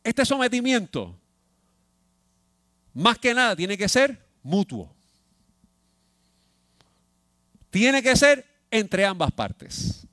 este 0.04 0.24
sometimiento, 0.24 1.18
más 2.94 3.18
que 3.18 3.34
nada, 3.34 3.56
tiene 3.56 3.76
que 3.76 3.88
ser 3.88 4.24
mutuo. 4.42 4.94
Tiene 7.70 8.02
que 8.02 8.14
ser 8.16 8.44
entre 8.70 9.04
ambas 9.04 9.32
partes. 9.32 10.05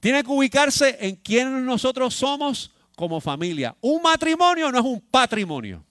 Tiene 0.00 0.24
que 0.24 0.30
ubicarse 0.30 0.96
en 1.00 1.16
quién 1.16 1.64
nosotros 1.64 2.14
somos 2.14 2.70
como 2.96 3.20
familia. 3.20 3.76
Un 3.80 4.02
matrimonio 4.02 4.72
no 4.72 4.78
es 4.78 4.84
un 4.84 5.00
patrimonio. 5.00 5.84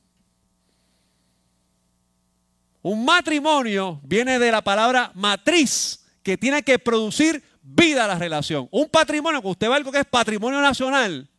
Un 2.82 3.06
matrimonio 3.06 4.00
viene 4.04 4.39
de 4.39 4.52
la 4.52 4.63
palabra 4.63 5.12
matriz, 5.13 6.06
que 6.24 6.38
tiene 6.38 6.63
que 6.63 6.80
producir 6.80 7.43
vida 7.62 8.06
a 8.06 8.08
la 8.08 8.17
relación. 8.17 8.67
Un 8.72 8.89
patrimonio, 8.89 9.41
que 9.41 9.48
usted 9.48 9.67
ve 9.67 9.76
algo 9.76 9.91
que 9.91 10.00
es 10.00 10.06
patrimonio 10.06 10.62
nacional, 10.62 11.30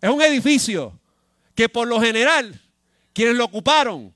es 0.00 0.10
un 0.10 0.22
edificio 0.22 0.98
que 1.54 1.68
por 1.68 1.86
lo 1.86 2.00
general 2.00 2.60
quienes 3.12 3.36
lo 3.36 3.44
ocuparon 3.44 4.14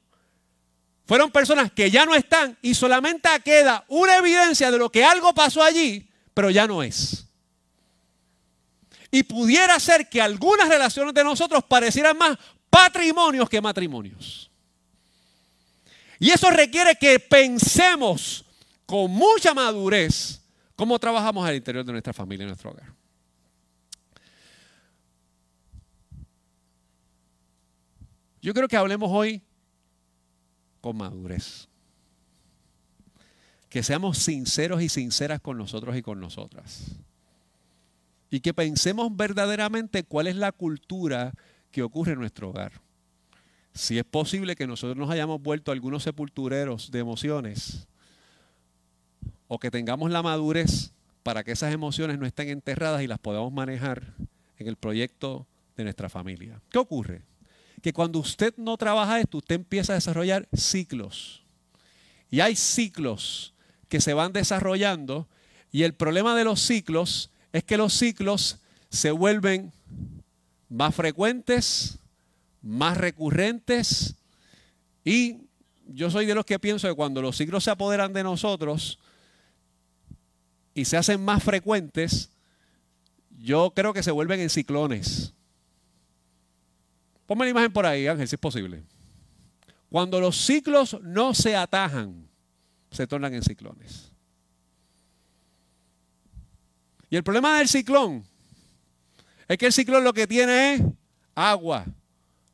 fueron 1.07 1.31
personas 1.31 1.70
que 1.70 1.90
ya 1.90 2.07
no 2.07 2.14
están 2.14 2.57
y 2.62 2.75
solamente 2.75 3.29
queda 3.44 3.85
una 3.88 4.16
evidencia 4.16 4.70
de 4.70 4.79
lo 4.79 4.90
que 4.90 5.05
algo 5.05 5.35
pasó 5.35 5.62
allí, 5.62 6.09
pero 6.33 6.51
ya 6.51 6.66
no 6.66 6.83
es. 6.83 7.24
Y 9.14 9.22
pudiera 9.22 9.79
ser 9.79 10.09
que 10.09 10.20
algunas 10.20 10.68
relaciones 10.68 11.14
de 11.14 11.22
nosotros 11.22 11.62
parecieran 11.62 12.18
más 12.18 12.37
patrimonios 12.68 13.48
que 13.48 13.61
matrimonios. 13.61 14.50
Y 16.18 16.31
eso 16.31 16.50
requiere 16.50 16.96
que 16.96 17.20
pensemos 17.20 18.44
con 18.85 19.12
mucha 19.12 19.55
madurez 19.55 20.42
cómo 20.74 20.98
trabajamos 20.98 21.46
al 21.46 21.55
interior 21.55 21.85
de 21.85 21.92
nuestra 21.92 22.12
familia 22.12 22.42
y 22.42 22.48
nuestro 22.48 22.72
hogar. 22.72 22.92
Yo 28.42 28.53
creo 28.53 28.66
que 28.66 28.77
hablemos 28.77 29.12
hoy 29.12 29.40
con 30.81 30.96
madurez. 30.96 31.68
Que 33.68 33.85
seamos 33.85 34.18
sinceros 34.18 34.83
y 34.83 34.88
sinceras 34.88 35.40
con 35.40 35.57
nosotros 35.57 35.96
y 35.96 36.03
con 36.03 36.18
nosotras 36.18 36.96
y 38.35 38.40
que 38.40 38.53
pensemos 38.53 39.16
verdaderamente 39.16 40.03
cuál 40.03 40.27
es 40.27 40.35
la 40.35 40.51
cultura 40.51 41.33
que 41.70 41.85
ocurre 41.85 42.14
en 42.14 42.18
nuestro 42.18 42.51
hogar. 42.51 42.73
Si 43.75 43.97
es 43.97 44.05
posible 44.05 44.57
que 44.57 44.66
nosotros 44.66 44.97
nos 44.97 45.09
hayamos 45.09 45.40
vuelto 45.40 45.70
algunos 45.70 46.03
sepultureros 46.03 46.90
de 46.90 46.99
emociones 46.99 47.87
o 49.47 49.61
que 49.61 49.70
tengamos 49.70 50.11
la 50.11 50.20
madurez 50.20 50.90
para 51.23 51.44
que 51.44 51.53
esas 51.53 51.73
emociones 51.73 52.18
no 52.18 52.27
estén 52.27 52.49
enterradas 52.49 53.03
y 53.03 53.07
las 53.07 53.20
podamos 53.20 53.53
manejar 53.53 54.14
en 54.59 54.66
el 54.66 54.75
proyecto 54.75 55.47
de 55.77 55.85
nuestra 55.85 56.09
familia. 56.09 56.61
¿Qué 56.70 56.79
ocurre? 56.79 57.23
Que 57.83 57.92
cuando 57.92 58.18
usted 58.18 58.53
no 58.57 58.77
trabaja 58.77 59.20
esto, 59.20 59.38
usted 59.38 59.55
empieza 59.55 59.92
a 59.92 59.94
desarrollar 59.94 60.49
ciclos. 60.53 61.44
Y 62.33 62.40
hay 62.40 62.57
ciclos 62.57 63.55
que 63.88 64.01
se 64.01 64.12
van 64.12 64.33
desarrollando 64.33 65.29
y 65.70 65.85
el 65.85 65.94
problema 65.94 66.35
de 66.35 66.42
los 66.42 66.61
ciclos 66.61 67.31
es 67.55 67.62
que 67.62 67.77
los 67.77 67.95
ciclos 67.95 68.59
se 68.90 69.12
vuelven 69.12 69.73
más 70.69 70.93
frecuentes, 70.93 72.01
más 72.61 72.99
recurrentes 72.99 74.17
y 75.05 75.43
yo 75.87 76.11
soy 76.11 76.27
de 76.27 76.35
los 76.35 76.45
que 76.45 76.59
pienso 76.59 76.88
que 76.88 76.97
cuando 76.97 77.23
los 77.23 77.37
ciclos 77.37 77.62
se 77.62 77.71
apoderan 77.71 78.12
de 78.12 78.25
nosotros 78.25 78.99
y 80.75 80.85
se 80.85 80.97
hacen 80.97 81.25
más 81.25 81.45
frecuentes, 81.45 82.31
yo 83.38 83.73
creo 83.73 83.95
que 83.95 84.03
se 84.03 84.11
vuelven 84.11 84.40
en 84.40 84.51
ciclones. 84.51 85.33
Ponme 87.25 87.45
la 87.45 87.53
imagen 87.53 87.73
por 87.73 87.87
ahí, 87.87 88.09
Ángel, 88.09 88.27
si 88.27 88.35
es 88.35 88.40
posible. 88.40 88.83
Cuando 89.90 90.19
los 90.19 90.37
ciclos 90.45 90.99
no 91.03 91.35
se 91.35 91.55
atajan, 91.55 92.29
se 92.90 93.07
tornan 93.07 93.33
en 93.33 93.45
ciclones. 93.45 94.13
Y 97.14 97.16
el 97.16 97.22
problema 97.22 97.59
del 97.59 97.68
ciclón 97.68 98.24
es 99.46 99.57
que 99.57 99.66
el 99.66 99.72
ciclón 99.72 100.03
lo 100.03 100.12
que 100.12 100.27
tiene 100.27 100.74
es 100.74 100.83
agua, 101.37 101.87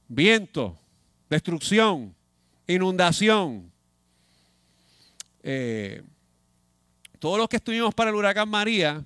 viento, 0.06 0.78
destrucción, 1.30 2.14
inundación. 2.66 3.72
Eh, 5.42 6.02
todos 7.18 7.38
los 7.38 7.48
que 7.48 7.56
estuvimos 7.56 7.94
para 7.94 8.10
el 8.10 8.16
huracán 8.16 8.50
María, 8.50 9.02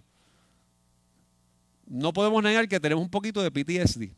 no 1.86 2.12
podemos 2.12 2.42
negar 2.42 2.66
que 2.66 2.80
tenemos 2.80 3.04
un 3.04 3.10
poquito 3.10 3.40
de 3.40 3.52
PTSD. 3.52 4.10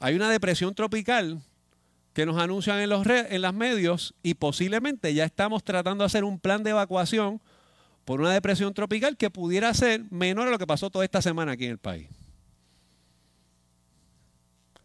Hay 0.00 0.14
una 0.14 0.30
depresión 0.30 0.74
tropical 0.74 1.38
que 2.14 2.24
nos 2.24 2.38
anuncian 2.38 2.78
en 2.78 2.88
los, 2.88 3.06
en 3.06 3.42
los 3.42 3.52
medios 3.52 4.14
y 4.22 4.32
posiblemente 4.32 5.12
ya 5.12 5.26
estamos 5.26 5.62
tratando 5.62 6.02
de 6.02 6.06
hacer 6.06 6.24
un 6.24 6.40
plan 6.40 6.62
de 6.62 6.70
evacuación 6.70 7.42
por 8.06 8.20
una 8.20 8.32
depresión 8.32 8.72
tropical 8.72 9.16
que 9.16 9.30
pudiera 9.30 9.74
ser 9.74 10.04
menor 10.10 10.46
a 10.46 10.52
lo 10.52 10.58
que 10.58 10.66
pasó 10.66 10.90
toda 10.90 11.04
esta 11.04 11.20
semana 11.20 11.52
aquí 11.52 11.64
en 11.64 11.72
el 11.72 11.78
país. 11.78 12.08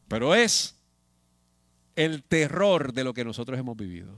Pero 0.07 0.33
es 0.33 0.75
el 1.95 2.23
terror 2.23 2.91
de 2.93 3.03
lo 3.03 3.13
que 3.13 3.23
nosotros 3.23 3.59
hemos 3.59 3.77
vivido. 3.77 4.11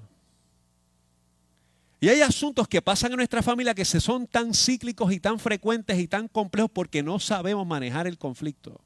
Y 1.99 2.07
hay 2.07 2.21
asuntos 2.21 2.65
que 2.69 2.81
pasan 2.81 3.11
en 3.11 3.17
nuestra 3.17 3.43
familia 3.43 3.75
que 3.75 3.83
se 3.83 3.99
son 3.99 4.25
tan 4.25 4.53
cíclicos 4.53 5.11
y 5.11 5.19
tan 5.19 5.37
frecuentes 5.37 5.99
y 5.99 6.07
tan 6.07 6.29
complejos 6.29 6.71
porque 6.73 7.03
no 7.03 7.19
sabemos 7.19 7.67
manejar 7.67 8.07
el 8.07 8.17
conflicto. 8.17 8.79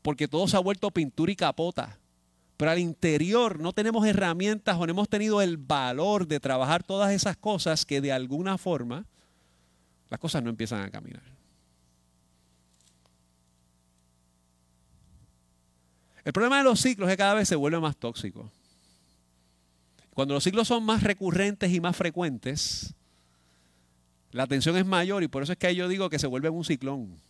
Porque 0.00 0.28
todo 0.28 0.46
se 0.46 0.56
ha 0.56 0.60
vuelto 0.60 0.92
pintura 0.92 1.32
y 1.32 1.36
capota. 1.36 1.98
Pero 2.62 2.70
al 2.70 2.78
interior 2.78 3.58
no 3.58 3.72
tenemos 3.72 4.06
herramientas 4.06 4.76
o 4.78 4.86
no 4.86 4.92
hemos 4.92 5.08
tenido 5.08 5.42
el 5.42 5.56
valor 5.56 6.28
de 6.28 6.38
trabajar 6.38 6.84
todas 6.84 7.10
esas 7.10 7.36
cosas 7.36 7.84
que 7.84 8.00
de 8.00 8.12
alguna 8.12 8.56
forma 8.56 9.04
las 10.08 10.20
cosas 10.20 10.44
no 10.44 10.50
empiezan 10.50 10.80
a 10.82 10.88
caminar. 10.88 11.24
El 16.24 16.32
problema 16.32 16.58
de 16.58 16.62
los 16.62 16.78
ciclos 16.80 17.08
es 17.08 17.14
que 17.14 17.18
cada 17.18 17.34
vez 17.34 17.48
se 17.48 17.56
vuelve 17.56 17.80
más 17.80 17.96
tóxico. 17.96 18.48
Cuando 20.14 20.34
los 20.34 20.44
ciclos 20.44 20.68
son 20.68 20.84
más 20.84 21.02
recurrentes 21.02 21.72
y 21.72 21.80
más 21.80 21.96
frecuentes, 21.96 22.94
la 24.30 24.46
tensión 24.46 24.76
es 24.76 24.86
mayor 24.86 25.24
y 25.24 25.26
por 25.26 25.42
eso 25.42 25.50
es 25.50 25.58
que 25.58 25.74
yo 25.74 25.88
digo 25.88 26.08
que 26.08 26.20
se 26.20 26.28
vuelve 26.28 26.48
un 26.48 26.64
ciclón. 26.64 27.20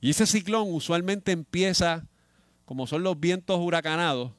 Y 0.00 0.10
ese 0.10 0.24
ciclón 0.24 0.68
usualmente 0.72 1.32
empieza, 1.32 2.06
como 2.68 2.86
son 2.86 3.02
los 3.02 3.18
vientos 3.18 3.58
huracanados, 3.58 4.32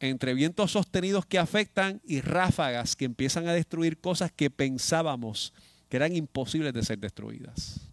entre 0.00 0.34
vientos 0.34 0.72
sostenidos 0.72 1.24
que 1.24 1.38
afectan 1.38 2.00
y 2.04 2.20
ráfagas 2.20 2.96
que 2.96 3.04
empiezan 3.04 3.46
a 3.46 3.52
destruir 3.52 4.00
cosas 4.00 4.32
que 4.32 4.50
pensábamos 4.50 5.54
que 5.88 5.96
eran 5.96 6.16
imposibles 6.16 6.72
de 6.72 6.82
ser 6.82 6.98
destruidas 6.98 7.92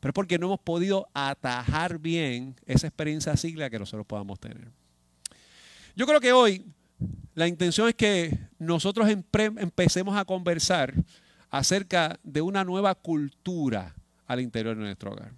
pero 0.00 0.10
es 0.10 0.14
porque 0.14 0.38
no 0.38 0.46
hemos 0.46 0.60
podido 0.60 1.08
atajar 1.12 1.98
bien 1.98 2.56
esa 2.66 2.86
experiencia 2.86 3.36
sigla 3.36 3.68
que 3.68 3.78
nosotros 3.78 4.06
podamos 4.06 4.40
tener. 4.40 4.68
Yo 5.94 6.06
creo 6.06 6.20
que 6.20 6.32
hoy 6.32 6.64
la 7.34 7.46
intención 7.46 7.86
es 7.88 7.94
que 7.94 8.36
nosotros 8.58 9.08
empecemos 9.10 10.16
a 10.16 10.24
conversar 10.24 10.94
acerca 11.50 12.18
de 12.22 12.40
una 12.40 12.64
nueva 12.64 12.94
cultura 12.94 13.94
al 14.26 14.40
interior 14.40 14.74
de 14.74 14.84
nuestro 14.84 15.12
hogar. 15.12 15.32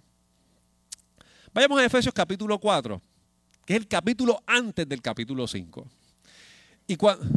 Vayamos 1.53 1.79
a 1.79 1.85
Efesios 1.85 2.13
capítulo 2.13 2.57
4, 2.57 2.99
que 3.63 3.73
es 3.75 3.79
el 3.79 3.87
capítulo 3.87 4.41
antes 4.47 4.89
del 4.89 5.03
capítulo 5.03 5.47
5. 5.47 5.87
Y 6.87 6.95
cuando... 6.95 7.23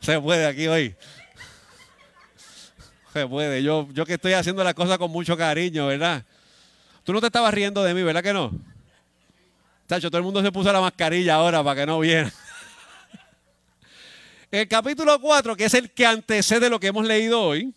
Se 0.00 0.18
puede 0.18 0.46
aquí 0.46 0.66
hoy. 0.66 0.96
Se 3.12 3.26
puede. 3.26 3.62
Yo, 3.62 3.88
yo 3.92 4.06
que 4.06 4.14
estoy 4.14 4.32
haciendo 4.32 4.64
las 4.64 4.72
cosas 4.72 4.96
con 4.96 5.10
mucho 5.10 5.36
cariño, 5.36 5.86
¿verdad? 5.88 6.24
Tú 7.04 7.12
no 7.12 7.20
te 7.20 7.26
estabas 7.26 7.52
riendo 7.52 7.84
de 7.84 7.92
mí, 7.92 8.02
¿verdad 8.02 8.22
que 8.22 8.32
no? 8.32 8.52
Tacho, 9.86 10.08
todo 10.08 10.18
el 10.18 10.24
mundo 10.24 10.40
se 10.40 10.50
puso 10.50 10.72
la 10.72 10.80
mascarilla 10.80 11.34
ahora 11.34 11.62
para 11.62 11.80
que 11.82 11.86
no 11.86 11.98
viera. 11.98 12.32
El 14.50 14.66
capítulo 14.66 15.20
4, 15.20 15.56
que 15.56 15.66
es 15.66 15.74
el 15.74 15.90
que 15.92 16.06
antecede 16.06 16.68
lo 16.70 16.80
que 16.80 16.88
hemos 16.88 17.06
leído 17.06 17.40
hoy, 17.40 17.72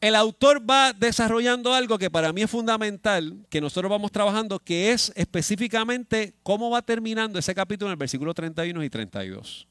el 0.00 0.14
autor 0.14 0.62
va 0.68 0.92
desarrollando 0.92 1.74
algo 1.74 1.98
que 1.98 2.10
para 2.10 2.32
mí 2.32 2.42
es 2.42 2.50
fundamental, 2.50 3.36
que 3.48 3.60
nosotros 3.60 3.90
vamos 3.90 4.12
trabajando, 4.12 4.58
que 4.60 4.92
es 4.92 5.12
específicamente 5.16 6.34
cómo 6.42 6.70
va 6.70 6.82
terminando 6.82 7.38
ese 7.38 7.54
capítulo 7.54 7.88
en 7.88 7.92
el 7.92 7.98
versículo 7.98 8.32
31 8.32 8.84
y 8.84 8.90
32. 8.90 9.66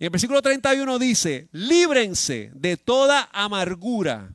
En 0.00 0.06
el 0.06 0.10
versículo 0.10 0.42
31 0.42 0.98
dice, 0.98 1.48
líbrense 1.52 2.50
de 2.54 2.76
toda 2.76 3.28
amargura, 3.32 4.34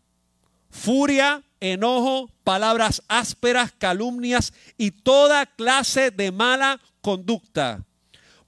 furia, 0.69 1.43
enojo, 1.59 2.31
palabras 2.45 3.03
ásperas, 3.09 3.73
calumnias 3.77 4.53
y 4.77 4.91
toda 4.91 5.45
clase 5.47 6.11
de 6.11 6.31
mala 6.31 6.79
conducta. 7.01 7.83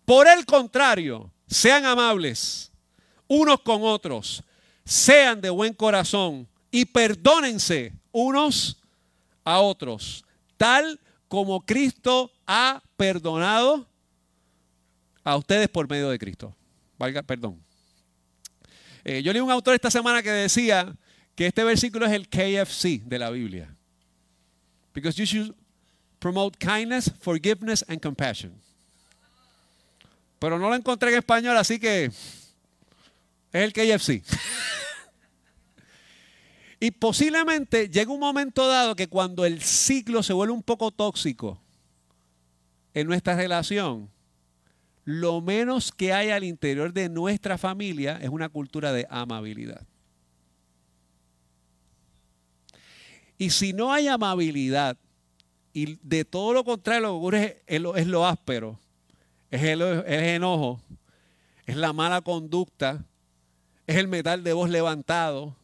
Por 0.06 0.28
el 0.28 0.46
contrario, 0.46 1.32
sean 1.48 1.86
amables 1.86 2.71
unos 3.32 3.62
con 3.62 3.84
otros, 3.84 4.44
sean 4.84 5.40
de 5.40 5.50
buen 5.50 5.74
corazón 5.74 6.48
y 6.70 6.86
perdónense 6.86 7.94
unos 8.12 8.78
a 9.44 9.60
otros, 9.60 10.26
tal 10.58 11.00
como 11.28 11.66
Cristo 11.66 12.32
ha 12.46 12.82
perdonado 12.98 13.88
a 15.24 15.38
ustedes 15.38 15.70
por 15.70 15.90
medio 15.90 16.10
de 16.10 16.20
Cristo 16.20 16.56
valga, 17.02 17.24
perdón. 17.24 17.60
Eh, 19.04 19.24
yo 19.24 19.34
leí 19.34 19.42
un 19.42 19.50
autor 19.50 19.74
esta 19.74 19.90
semana 19.90 20.22
que 20.22 20.30
decía 20.30 20.96
que 21.36 21.48
este 21.48 21.64
versículo 21.64 22.06
es 22.06 22.12
el 22.12 22.30
KFC 22.30 23.02
de 23.04 23.18
la 23.18 23.32
Biblia. 23.32 23.76
Because 24.94 25.18
you 25.18 25.26
should 25.26 25.56
promote 26.20 26.60
kindness, 26.60 27.12
forgiveness 27.22 27.84
and 27.88 28.00
compassion. 28.00 28.54
Pero 30.38 30.60
no 30.60 30.70
lo 30.70 30.76
encontré 30.76 31.10
en 31.12 31.18
español, 31.18 31.58
así 31.58 31.80
que 31.80 32.12
es 33.52 33.64
el 33.64 33.74
KFC. 33.74 34.24
y 36.80 36.92
posiblemente 36.92 37.90
llega 37.90 38.12
un 38.12 38.20
momento 38.20 38.68
dado 38.68 38.96
que 38.96 39.08
cuando 39.08 39.46
el 39.46 39.62
ciclo 39.62 40.24
se 40.24 40.34
vuelve 40.34 40.54
un 40.54 40.64
poco 40.64 40.92
tóxico 40.92 41.62
en 42.94 43.08
nuestra 43.08 43.36
relación, 43.36 44.10
lo 45.04 45.42
menos 45.42 45.92
que 45.92 46.14
hay 46.14 46.30
al 46.30 46.44
interior 46.44 46.94
de 46.94 47.10
nuestra 47.10 47.58
familia 47.58 48.18
es 48.22 48.30
una 48.30 48.50
cultura 48.50 48.92
de 48.92 49.08
amabilidad. 49.10 49.86
Y 53.38 53.50
si 53.50 53.74
no 53.74 53.92
hay 53.92 54.08
amabilidad, 54.08 54.98
y 55.74 55.98
de 56.04 56.26
todo 56.26 56.54
lo 56.54 56.64
contrario 56.64 57.02
lo 57.02 57.08
que 57.10 57.18
ocurre 57.18 57.64
es, 57.66 58.08
lo 58.08 58.28
áspero, 58.28 58.80
es 59.50 59.62
es 59.62 59.70
el 59.70 59.82
enojo, 60.08 60.80
es 61.66 61.76
la 61.76 61.94
mala 61.94 62.22
conducta, 62.22 63.04
es 63.88 63.98
el 63.98 64.08
metal 64.08 64.44
de 64.44 64.54
voz 64.54 64.70
levantado, 64.70 65.56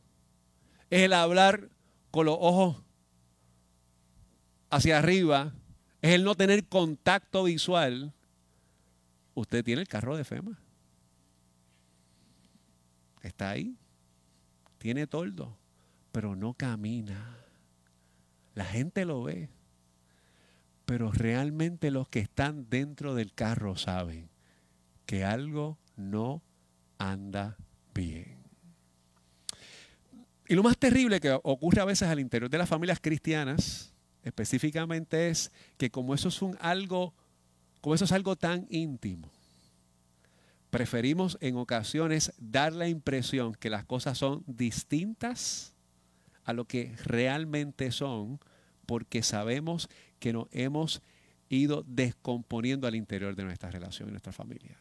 es 0.90 1.02
el 1.02 1.14
hablar 1.14 1.70
con 2.12 2.26
los 2.26 2.38
ojos 2.40 2.78
hacia 4.70 4.98
arriba, 4.98 5.54
es 6.02 6.14
el 6.14 6.24
no 6.24 6.36
tener 6.36 6.66
contacto 6.68 7.44
visual, 7.44 8.14
Usted 9.38 9.64
tiene 9.64 9.82
el 9.82 9.88
carro 9.88 10.18
de 10.18 10.24
FEMA. 10.24 10.58
Está 13.22 13.52
ahí. 13.52 13.78
Tiene 14.80 15.06
toldo, 15.06 15.56
pero 16.12 16.36
no 16.36 16.56
camina. 16.56 17.38
La 18.56 18.66
gente 18.66 19.06
lo 19.06 19.22
ve. 19.22 19.52
Pero 20.86 21.12
realmente 21.12 21.92
los 21.92 22.10
que 22.10 22.18
están 22.18 22.68
dentro 22.68 23.14
del 23.14 23.32
carro 23.32 23.76
saben 23.76 24.28
que 25.06 25.24
algo 25.24 25.78
no 25.96 26.42
anda 26.98 27.58
bien. 27.98 28.38
Y 30.48 30.56
lo 30.56 30.64
más 30.64 30.78
terrible 30.78 31.20
que 31.20 31.38
ocurre 31.44 31.82
a 31.82 31.86
veces 31.86 32.08
al 32.08 32.22
interior 32.22 32.50
de 32.50 32.58
las 32.58 32.70
familias 32.70 33.00
cristianas, 33.02 33.94
específicamente 34.24 35.30
es 35.30 35.52
que 35.78 35.90
como 35.90 36.14
eso 36.14 36.30
es 36.30 36.42
un 36.42 36.58
algo 36.62 37.14
como 37.82 37.96
eso 37.96 38.06
es 38.06 38.12
algo 38.12 38.36
tan 38.36 38.66
íntimo, 38.70 39.30
preferimos 40.70 41.38
en 41.42 41.56
ocasiones 41.58 42.34
dar 42.38 42.74
la 42.74 42.88
impresión 42.88 43.54
que 43.54 43.70
las 43.70 43.86
cosas 43.86 44.18
son 44.18 44.44
distintas 44.48 45.74
a 46.44 46.54
lo 46.54 46.66
que 46.66 46.96
realmente 47.04 47.92
son 47.92 48.40
porque 48.86 49.22
sabemos 49.22 49.90
que 50.20 50.34
nos 50.34 50.48
hemos 50.52 51.02
ido 51.50 51.84
descomponiendo 51.88 52.88
al 52.88 52.96
interior 52.96 53.36
de 53.36 53.44
nuestra 53.44 53.70
relación 53.70 54.10
y 54.10 54.12
nuestra 54.12 54.34
familia. 54.34 54.78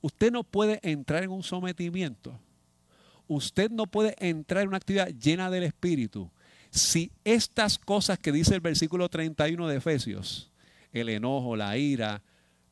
Usted 0.00 0.32
no 0.32 0.44
puede 0.44 0.80
entrar 0.82 1.22
en 1.22 1.30
un 1.30 1.42
sometimiento. 1.42 2.38
Usted 3.28 3.70
no 3.70 3.86
puede 3.86 4.14
entrar 4.18 4.62
en 4.62 4.68
una 4.68 4.78
actividad 4.78 5.08
llena 5.08 5.50
del 5.50 5.64
Espíritu 5.64 6.30
si 6.70 7.10
estas 7.24 7.78
cosas 7.78 8.18
que 8.18 8.32
dice 8.32 8.54
el 8.54 8.60
versículo 8.60 9.08
31 9.08 9.68
de 9.68 9.76
Efesios, 9.76 10.50
el 10.92 11.08
enojo, 11.08 11.56
la 11.56 11.76
ira, 11.76 12.22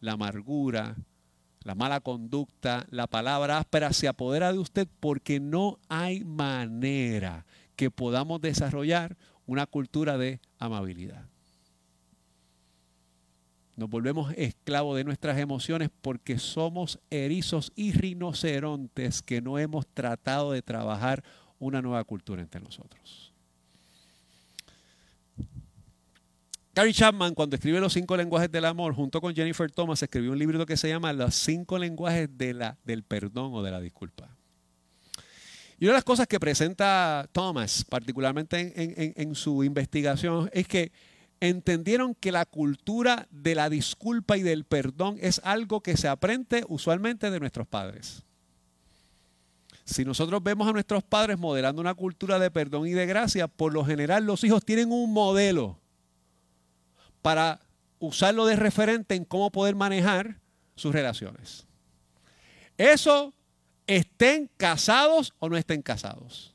la 0.00 0.12
amargura, 0.12 0.96
la 1.64 1.74
mala 1.74 2.00
conducta, 2.00 2.86
la 2.90 3.06
palabra 3.06 3.58
áspera 3.58 3.92
se 3.92 4.08
apodera 4.08 4.52
de 4.52 4.58
usted 4.58 4.88
porque 5.00 5.40
no 5.40 5.78
hay 5.88 6.24
manera 6.24 7.44
que 7.76 7.90
podamos 7.90 8.40
desarrollar 8.40 9.16
una 9.46 9.66
cultura 9.66 10.16
de 10.16 10.40
amabilidad. 10.58 11.26
Nos 13.78 13.88
volvemos 13.88 14.32
esclavos 14.36 14.96
de 14.96 15.04
nuestras 15.04 15.38
emociones 15.38 15.88
porque 16.02 16.40
somos 16.40 16.98
erizos 17.10 17.70
y 17.76 17.92
rinocerontes 17.92 19.22
que 19.22 19.40
no 19.40 19.56
hemos 19.56 19.86
tratado 19.86 20.50
de 20.50 20.62
trabajar 20.62 21.22
una 21.60 21.80
nueva 21.80 22.02
cultura 22.02 22.42
entre 22.42 22.60
nosotros. 22.60 23.32
Gary 26.74 26.92
Chapman, 26.92 27.34
cuando 27.34 27.54
escribe 27.54 27.78
Los 27.78 27.92
cinco 27.92 28.16
lenguajes 28.16 28.50
del 28.50 28.64
amor, 28.64 28.94
junto 28.94 29.20
con 29.20 29.32
Jennifer 29.32 29.70
Thomas, 29.70 30.02
escribió 30.02 30.32
un 30.32 30.40
libro 30.40 30.66
que 30.66 30.76
se 30.76 30.88
llama 30.88 31.12
Los 31.12 31.36
cinco 31.36 31.78
lenguajes 31.78 32.36
de 32.36 32.54
la, 32.54 32.76
del 32.82 33.04
perdón 33.04 33.54
o 33.54 33.62
de 33.62 33.70
la 33.70 33.80
disculpa. 33.80 34.36
Y 35.78 35.84
una 35.84 35.92
de 35.92 35.98
las 35.98 36.04
cosas 36.04 36.26
que 36.26 36.40
presenta 36.40 37.28
Thomas, 37.30 37.84
particularmente 37.88 39.22
en 39.22 39.36
su 39.36 39.62
investigación, 39.62 40.50
es 40.52 40.66
que 40.66 40.90
entendieron 41.40 42.14
que 42.14 42.32
la 42.32 42.44
cultura 42.44 43.28
de 43.30 43.54
la 43.54 43.70
disculpa 43.70 44.36
y 44.36 44.42
del 44.42 44.64
perdón 44.64 45.18
es 45.20 45.40
algo 45.44 45.80
que 45.80 45.96
se 45.96 46.08
aprende 46.08 46.64
usualmente 46.68 47.30
de 47.30 47.40
nuestros 47.40 47.66
padres. 47.66 48.22
Si 49.84 50.04
nosotros 50.04 50.42
vemos 50.42 50.68
a 50.68 50.72
nuestros 50.72 51.02
padres 51.02 51.38
modelando 51.38 51.80
una 51.80 51.94
cultura 51.94 52.38
de 52.38 52.50
perdón 52.50 52.86
y 52.86 52.92
de 52.92 53.06
gracia, 53.06 53.48
por 53.48 53.72
lo 53.72 53.84
general 53.84 54.24
los 54.24 54.44
hijos 54.44 54.64
tienen 54.64 54.92
un 54.92 55.12
modelo 55.12 55.78
para 57.22 57.60
usarlo 57.98 58.46
de 58.46 58.56
referente 58.56 59.14
en 59.14 59.24
cómo 59.24 59.50
poder 59.50 59.74
manejar 59.74 60.38
sus 60.76 60.92
relaciones. 60.92 61.66
Eso 62.76 63.32
estén 63.86 64.50
casados 64.56 65.32
o 65.38 65.48
no 65.48 65.56
estén 65.56 65.82
casados. 65.82 66.54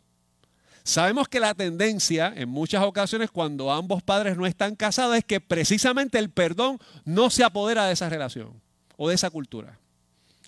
Sabemos 0.84 1.30
que 1.30 1.40
la 1.40 1.54
tendencia 1.54 2.34
en 2.36 2.50
muchas 2.50 2.84
ocasiones 2.84 3.32
cuando 3.32 3.72
ambos 3.72 4.04
padres 4.04 4.36
no 4.36 4.46
están 4.46 4.76
casados 4.76 5.16
es 5.16 5.24
que 5.24 5.40
precisamente 5.40 6.20
el 6.20 6.30
perdón 6.30 6.78
no 7.06 7.30
se 7.30 7.44
apodera 7.44 7.86
de 7.86 7.94
esa 7.94 8.10
relación 8.10 8.62
o 8.98 9.08
de 9.08 9.16
esa 9.16 9.30
cultura. 9.30 9.80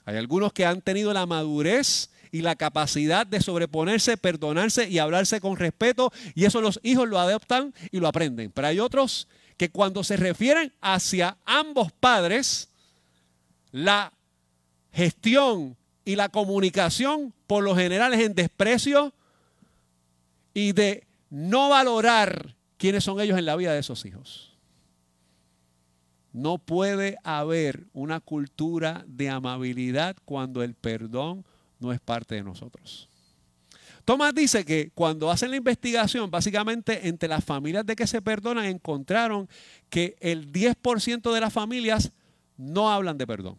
Hay 0.03 0.17
algunos 0.17 0.51
que 0.51 0.65
han 0.65 0.81
tenido 0.81 1.13
la 1.13 1.25
madurez 1.25 2.09
y 2.31 2.41
la 2.41 2.57
capacidad 2.57 3.25
de 3.25 3.39
sobreponerse, 3.39 4.17
perdonarse 4.17 4.89
y 4.89 4.99
hablarse 4.99 5.39
con 5.39 5.55
respeto 5.55 6.11
y 6.35 6.43
eso 6.43 6.59
los 6.59 6.81
hijos 6.83 7.07
lo 7.07 7.17
adoptan 7.17 7.73
y 7.91 7.99
lo 8.01 8.07
aprenden. 8.09 8.51
Pero 8.51 8.67
hay 8.67 8.79
otros 8.81 9.29
que 9.55 9.69
cuando 9.69 10.03
se 10.03 10.17
refieren 10.17 10.73
hacia 10.81 11.37
ambos 11.45 11.93
padres, 11.93 12.67
la 13.71 14.11
gestión 14.91 15.77
y 16.03 16.17
la 16.17 16.27
comunicación 16.27 17.33
por 17.47 17.63
lo 17.63 17.73
general 17.73 18.13
es 18.13 18.19
en 18.19 18.35
desprecio, 18.35 19.13
y 20.55 20.71
de 20.71 21.05
no 21.29 21.69
valorar 21.69 22.55
quiénes 22.77 23.03
son 23.03 23.19
ellos 23.19 23.37
en 23.37 23.45
la 23.45 23.55
vida 23.55 23.73
de 23.73 23.79
esos 23.79 24.05
hijos. 24.05 24.57
No 26.31 26.57
puede 26.57 27.17
haber 27.23 27.85
una 27.93 28.19
cultura 28.19 29.03
de 29.07 29.29
amabilidad 29.29 30.15
cuando 30.25 30.63
el 30.63 30.73
perdón 30.73 31.45
no 31.79 31.91
es 31.91 31.99
parte 31.99 32.35
de 32.35 32.43
nosotros. 32.43 33.09
Tomás 34.05 34.33
dice 34.33 34.63
que 34.65 34.91
cuando 34.93 35.29
hacen 35.29 35.51
la 35.51 35.57
investigación, 35.57 36.31
básicamente 36.31 37.07
entre 37.07 37.27
las 37.27 37.43
familias 37.43 37.85
de 37.85 37.95
que 37.95 38.07
se 38.07 38.21
perdonan, 38.21 38.65
encontraron 38.65 39.49
que 39.89 40.15
el 40.19 40.51
10% 40.51 41.33
de 41.33 41.41
las 41.41 41.51
familias 41.51 42.11
no 42.55 42.91
hablan 42.91 43.17
de 43.17 43.27
perdón. 43.27 43.57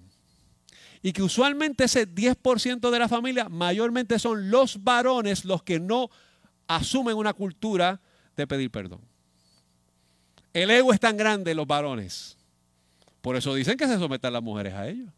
Y 1.03 1.13
que 1.13 1.23
usualmente 1.23 1.85
ese 1.85 2.09
10% 2.09 2.91
de 2.91 2.99
la 2.99 3.09
familia 3.09 3.49
mayormente 3.49 4.19
son 4.19 4.51
los 4.51 4.83
varones 4.83 5.45
los 5.45 5.63
que 5.63 5.79
no 5.79 6.11
asumen 6.67 7.17
una 7.17 7.33
cultura 7.33 8.01
de 8.37 8.47
pedir 8.47 8.71
perdón. 8.71 9.01
El 10.53 10.71
ego 10.71 10.93
es 10.93 11.01
tan 11.01 11.17
grande 11.17 11.51
en 11.51 11.57
los 11.57 11.67
varones. 11.67 12.37
Por 13.21 13.37
eso 13.37 13.55
dicen 13.55 13.77
que 13.77 13.87
se 13.87 13.99
sometan 13.99 14.33
las 14.33 14.43
mujeres 14.43 14.75
a 14.75 14.89
ellos. 14.89 15.11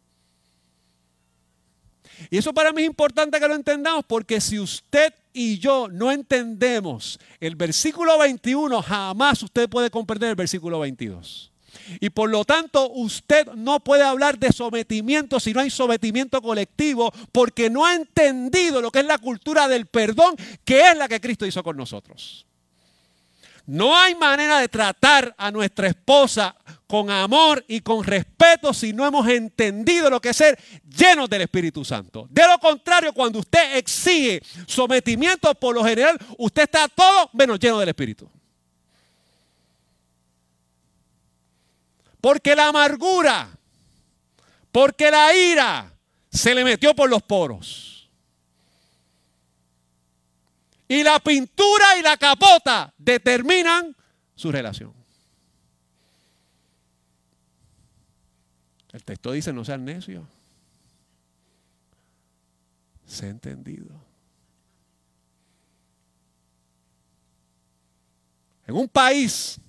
Y 2.29 2.37
eso 2.37 2.53
para 2.53 2.73
mí 2.73 2.81
es 2.81 2.87
importante 2.87 3.39
que 3.39 3.47
lo 3.47 3.55
entendamos 3.55 4.03
porque 4.05 4.41
si 4.41 4.59
usted 4.59 5.13
y 5.31 5.59
yo 5.59 5.87
no 5.89 6.11
entendemos 6.11 7.19
el 7.39 7.55
versículo 7.55 8.17
21, 8.17 8.81
jamás 8.81 9.41
usted 9.43 9.69
puede 9.69 9.89
comprender 9.89 10.31
el 10.31 10.35
versículo 10.35 10.79
22. 10.79 11.51
Y 11.99 12.09
por 12.09 12.29
lo 12.29 12.45
tanto, 12.45 12.89
usted 12.91 13.47
no 13.55 13.79
puede 13.79 14.03
hablar 14.03 14.37
de 14.37 14.51
sometimiento 14.51 15.39
si 15.39 15.53
no 15.53 15.61
hay 15.61 15.69
sometimiento 15.69 16.41
colectivo, 16.41 17.11
porque 17.31 17.69
no 17.69 17.85
ha 17.85 17.95
entendido 17.95 18.81
lo 18.81 18.91
que 18.91 18.99
es 18.99 19.05
la 19.05 19.17
cultura 19.17 19.67
del 19.67 19.85
perdón, 19.85 20.35
que 20.63 20.89
es 20.89 20.97
la 20.97 21.07
que 21.07 21.21
Cristo 21.21 21.45
hizo 21.45 21.63
con 21.63 21.77
nosotros. 21.77 22.45
No 23.65 23.95
hay 23.95 24.15
manera 24.15 24.59
de 24.59 24.67
tratar 24.67 25.35
a 25.37 25.51
nuestra 25.51 25.87
esposa 25.87 26.55
con 26.87 27.11
amor 27.11 27.63
y 27.67 27.81
con 27.81 28.03
respeto 28.03 28.73
si 28.73 28.93
no 28.93 29.05
hemos 29.05 29.27
entendido 29.27 30.09
lo 30.09 30.19
que 30.19 30.29
es 30.29 30.37
ser 30.37 30.57
llenos 30.83 31.29
del 31.29 31.43
Espíritu 31.43 31.85
Santo. 31.85 32.27
De 32.31 32.41
lo 32.47 32.57
contrario, 32.57 33.13
cuando 33.13 33.37
usted 33.37 33.77
exige 33.77 34.41
sometimiento, 34.65 35.53
por 35.53 35.75
lo 35.75 35.83
general, 35.83 36.17
usted 36.39 36.63
está 36.63 36.87
todo 36.87 37.29
menos 37.33 37.59
lleno 37.59 37.77
del 37.79 37.89
Espíritu. 37.89 38.27
Porque 42.21 42.55
la 42.55 42.67
amargura, 42.67 43.49
porque 44.71 45.09
la 45.09 45.33
ira 45.33 45.93
se 46.29 46.53
le 46.53 46.63
metió 46.63 46.95
por 46.95 47.09
los 47.09 47.23
poros. 47.23 48.09
Y 50.87 51.03
la 51.03 51.19
pintura 51.19 51.97
y 51.97 52.01
la 52.01 52.17
capota 52.17 52.93
determinan 52.97 53.95
su 54.35 54.51
relación. 54.51 54.93
El 58.91 59.03
texto 59.03 59.31
dice, 59.31 59.53
no 59.53 59.63
seas 59.63 59.79
necio. 59.79 60.27
Sé 63.05 63.29
entendido. 63.29 63.87
En 68.65 68.75
un 68.75 68.87
país 68.87 69.59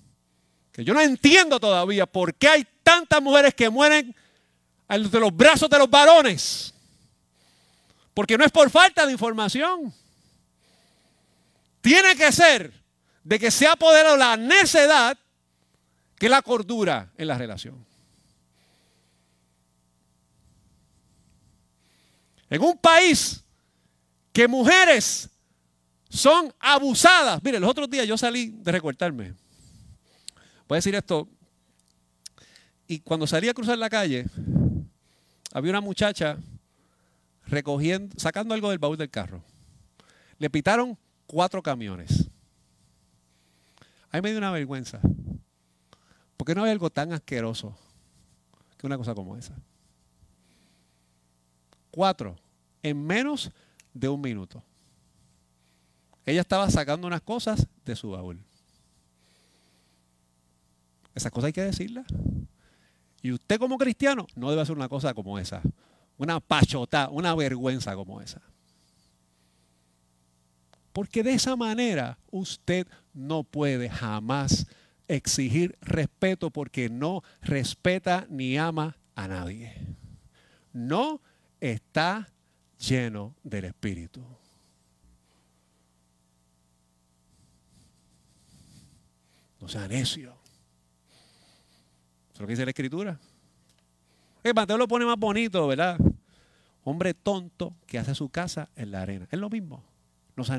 que 0.71 0.83
yo 0.83 0.93
no 0.93 1.01
entiendo 1.01 1.59
todavía 1.59 2.05
por 2.05 2.33
qué 2.33 2.47
hay 2.47 2.67
tantas 2.83 3.21
mujeres 3.21 3.53
que 3.53 3.69
mueren 3.69 4.15
de 4.87 5.19
los 5.19 5.35
brazos 5.35 5.69
de 5.69 5.77
los 5.77 5.89
varones. 5.89 6.73
Porque 8.13 8.37
no 8.37 8.45
es 8.45 8.51
por 8.51 8.69
falta 8.69 9.05
de 9.05 9.11
información. 9.11 9.93
Tiene 11.81 12.15
que 12.15 12.31
ser 12.31 12.71
de 13.23 13.39
que 13.39 13.51
se 13.51 13.67
ha 13.67 13.73
apoderado 13.73 14.17
la 14.17 14.37
necedad 14.37 15.17
que 16.17 16.29
la 16.29 16.41
cordura 16.41 17.09
en 17.17 17.27
la 17.27 17.37
relación. 17.37 17.85
En 22.49 22.61
un 22.61 22.77
país 22.77 23.43
que 24.33 24.47
mujeres 24.47 25.29
son 26.09 26.53
abusadas. 26.59 27.41
Mire, 27.43 27.59
los 27.59 27.69
otros 27.69 27.89
días 27.89 28.05
yo 28.05 28.17
salí 28.17 28.49
de 28.49 28.71
recortarme. 28.71 29.33
Voy 30.71 30.77
a 30.77 30.77
decir 30.77 30.95
esto. 30.95 31.27
Y 32.87 33.01
cuando 33.01 33.27
salí 33.27 33.49
a 33.49 33.53
cruzar 33.53 33.77
la 33.77 33.89
calle, 33.89 34.25
había 35.51 35.69
una 35.69 35.81
muchacha 35.81 36.37
recogiendo, 37.45 38.17
sacando 38.17 38.53
algo 38.53 38.69
del 38.69 38.79
baúl 38.79 38.95
del 38.95 39.09
carro. 39.09 39.43
Le 40.37 40.49
pitaron 40.49 40.97
cuatro 41.27 41.61
camiones. 41.61 42.29
Ahí 44.11 44.21
me 44.21 44.29
dio 44.29 44.37
una 44.37 44.49
vergüenza. 44.49 45.01
Porque 46.37 46.55
no 46.55 46.63
hay 46.63 46.71
algo 46.71 46.89
tan 46.89 47.11
asqueroso 47.11 47.77
que 48.77 48.87
una 48.87 48.97
cosa 48.97 49.13
como 49.13 49.35
esa. 49.35 49.53
Cuatro, 51.91 52.37
en 52.81 53.05
menos 53.05 53.51
de 53.93 54.07
un 54.07 54.21
minuto. 54.21 54.63
Ella 56.25 56.39
estaba 56.39 56.69
sacando 56.69 57.07
unas 57.07 57.23
cosas 57.23 57.67
de 57.83 57.97
su 57.97 58.11
baúl. 58.11 58.41
Esas 61.13 61.31
cosas 61.31 61.47
hay 61.47 61.53
que 61.53 61.63
decirlas. 61.63 62.05
Y 63.21 63.31
usted 63.31 63.59
como 63.59 63.77
cristiano 63.77 64.27
no 64.35 64.49
debe 64.49 64.61
hacer 64.61 64.75
una 64.75 64.89
cosa 64.89 65.13
como 65.13 65.37
esa. 65.37 65.61
Una 66.17 66.39
pachota, 66.39 67.09
una 67.09 67.35
vergüenza 67.35 67.95
como 67.95 68.21
esa. 68.21 68.41
Porque 70.93 71.23
de 71.23 71.33
esa 71.33 71.55
manera 71.55 72.17
usted 72.31 72.87
no 73.13 73.43
puede 73.43 73.89
jamás 73.89 74.67
exigir 75.07 75.77
respeto 75.81 76.51
porque 76.51 76.89
no 76.89 77.23
respeta 77.41 78.25
ni 78.29 78.57
ama 78.57 78.97
a 79.15 79.27
nadie. 79.27 79.73
No 80.73 81.21
está 81.59 82.29
lleno 82.77 83.35
del 83.43 83.65
Espíritu. 83.65 84.25
No 89.59 89.67
sea 89.67 89.87
necio. 89.87 90.40
Lo 92.41 92.47
que 92.47 92.53
dice 92.53 92.65
la 92.65 92.71
Escritura. 92.71 93.19
El 94.43 94.55
Mateo 94.55 94.75
lo 94.75 94.87
pone 94.87 95.05
más 95.05 95.17
bonito, 95.17 95.67
¿verdad? 95.67 95.99
Hombre 96.83 97.13
tonto 97.13 97.75
que 97.85 97.99
hace 97.99 98.15
su 98.15 98.29
casa 98.29 98.69
en 98.75 98.89
la 98.89 99.03
arena. 99.03 99.27
Es 99.29 99.39
lo 99.39 99.47
mismo. 99.47 99.83
No 100.35 100.43
sea. 100.43 100.57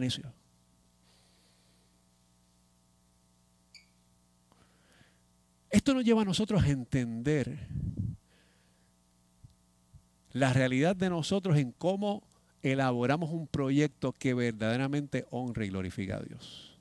Esto 5.70 5.94
nos 5.94 6.04
lleva 6.04 6.22
a 6.22 6.24
nosotros 6.24 6.62
a 6.62 6.68
entender 6.68 7.66
la 10.30 10.52
realidad 10.52 10.94
de 10.94 11.10
nosotros 11.10 11.56
en 11.56 11.72
cómo 11.72 12.22
elaboramos 12.62 13.30
un 13.30 13.48
proyecto 13.48 14.12
que 14.12 14.34
verdaderamente 14.34 15.26
honre 15.30 15.66
y 15.66 15.70
glorifica 15.70 16.18
a 16.18 16.20
Dios. 16.20 16.71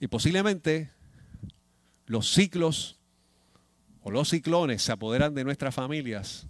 Y 0.00 0.08
posiblemente 0.08 0.90
los 2.06 2.32
ciclos 2.32 2.98
o 4.02 4.10
los 4.10 4.30
ciclones 4.30 4.82
se 4.82 4.92
apoderan 4.92 5.34
de 5.34 5.44
nuestras 5.44 5.74
familias 5.74 6.46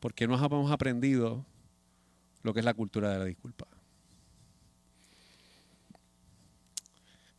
porque 0.00 0.26
no 0.26 0.34
hemos 0.34 0.70
aprendido 0.70 1.46
lo 2.42 2.52
que 2.52 2.60
es 2.60 2.64
la 2.64 2.74
cultura 2.74 3.10
de 3.12 3.18
la 3.18 3.24
disculpa. 3.24 3.66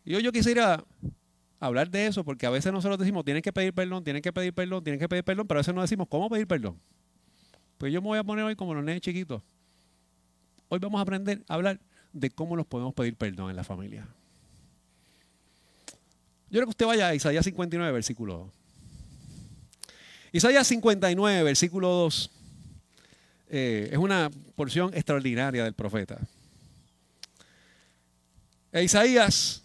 Y 0.05 0.15
hoy 0.15 0.23
yo 0.23 0.31
quisiera 0.31 0.83
hablar 1.59 1.89
de 1.89 2.07
eso 2.07 2.23
porque 2.23 2.45
a 2.45 2.49
veces 2.49 2.71
nosotros 2.71 2.97
decimos, 2.97 3.25
tienen 3.25 3.43
que 3.43 3.53
pedir 3.53 3.73
perdón, 3.73 4.03
tienen 4.03 4.21
que 4.21 4.31
pedir 4.31 4.53
perdón, 4.53 4.83
tienen 4.83 4.99
que 4.99 5.09
pedir 5.09 5.23
perdón, 5.23 5.47
pero 5.47 5.59
a 5.59 5.61
veces 5.61 5.75
no 5.75 5.81
decimos, 5.81 6.07
¿cómo 6.09 6.29
pedir 6.29 6.47
perdón? 6.47 6.79
Pues 7.77 7.93
yo 7.93 8.01
me 8.01 8.07
voy 8.07 8.19
a 8.19 8.23
poner 8.23 8.45
hoy 8.45 8.55
como 8.55 8.73
los 8.73 8.83
nenes 8.83 9.01
chiquitos. 9.01 9.43
Hoy 10.69 10.79
vamos 10.79 10.99
a 10.99 11.01
aprender 11.01 11.43
a 11.47 11.53
hablar 11.53 11.79
de 12.13 12.29
cómo 12.29 12.55
nos 12.55 12.65
podemos 12.65 12.93
pedir 12.93 13.15
perdón 13.15 13.49
en 13.49 13.55
la 13.55 13.63
familia. 13.63 14.07
Yo 16.51 16.57
creo 16.57 16.65
que 16.65 16.71
usted 16.71 16.85
vaya 16.87 17.09
a 17.09 17.15
Isaías 17.15 17.45
59, 17.45 17.91
versículo 17.91 18.37
2. 18.37 18.53
Isaías 20.31 20.65
59, 20.67 21.43
versículo 21.43 21.89
2, 21.89 22.31
eh, 23.49 23.89
es 23.91 23.97
una 23.97 24.31
porción 24.55 24.91
extraordinaria 24.95 25.63
del 25.63 25.73
profeta. 25.73 26.19
E 28.71 28.83
Isaías, 28.83 29.63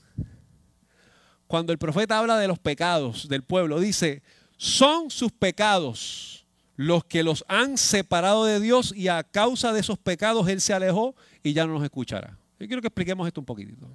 cuando 1.47 1.73
el 1.73 1.79
profeta 1.79 2.19
habla 2.19 2.39
de 2.39 2.49
los 2.49 2.59
pecados 2.59 3.29
del 3.29 3.43
pueblo, 3.43 3.81
dice, 3.81 4.23
son 4.59 5.11
sus 5.11 5.33
pecados 5.33 6.45
los 6.77 7.05
que 7.05 7.23
los 7.23 7.45
han 7.49 7.79
separado 7.79 8.45
de 8.45 8.61
Dios 8.61 8.93
y 8.95 9.09
a 9.09 9.23
causa 9.23 9.73
de 9.73 9.81
esos 9.81 9.99
pecados 9.99 10.49
Él 10.49 10.61
se 10.61 10.75
alejó 10.75 11.15
y 11.43 11.55
ya 11.55 11.67
no 11.67 11.75
nos 11.75 11.85
escuchará. 11.85 12.37
Yo 12.59 12.67
quiero 12.67 12.83
que 12.83 12.89
expliquemos 12.89 13.27
esto 13.27 13.41
un 13.41 13.47
poquitito. 13.47 13.87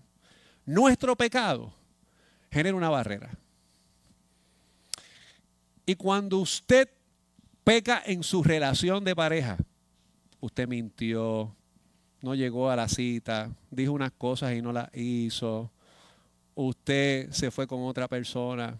Nuestro 0.66 1.16
pecado 1.16 1.79
genera 2.52 2.76
una 2.76 2.90
barrera. 2.90 3.30
Y 5.86 5.96
cuando 5.96 6.38
usted 6.38 6.90
peca 7.64 8.02
en 8.06 8.24
su 8.24 8.44
relación 8.44 9.04
de 9.04 9.16
pareja, 9.16 9.58
usted 10.40 10.68
mintió, 10.68 11.56
no 12.22 12.36
llegó 12.36 12.70
a 12.70 12.76
la 12.76 12.88
cita, 12.88 13.52
dijo 13.72 13.94
unas 13.94 14.12
cosas 14.12 14.54
y 14.54 14.62
no 14.62 14.72
las 14.72 14.90
hizo, 14.96 15.72
usted 16.56 17.32
se 17.32 17.52
fue 17.52 17.68
con 17.68 17.84
otra 17.84 18.08
persona, 18.08 18.80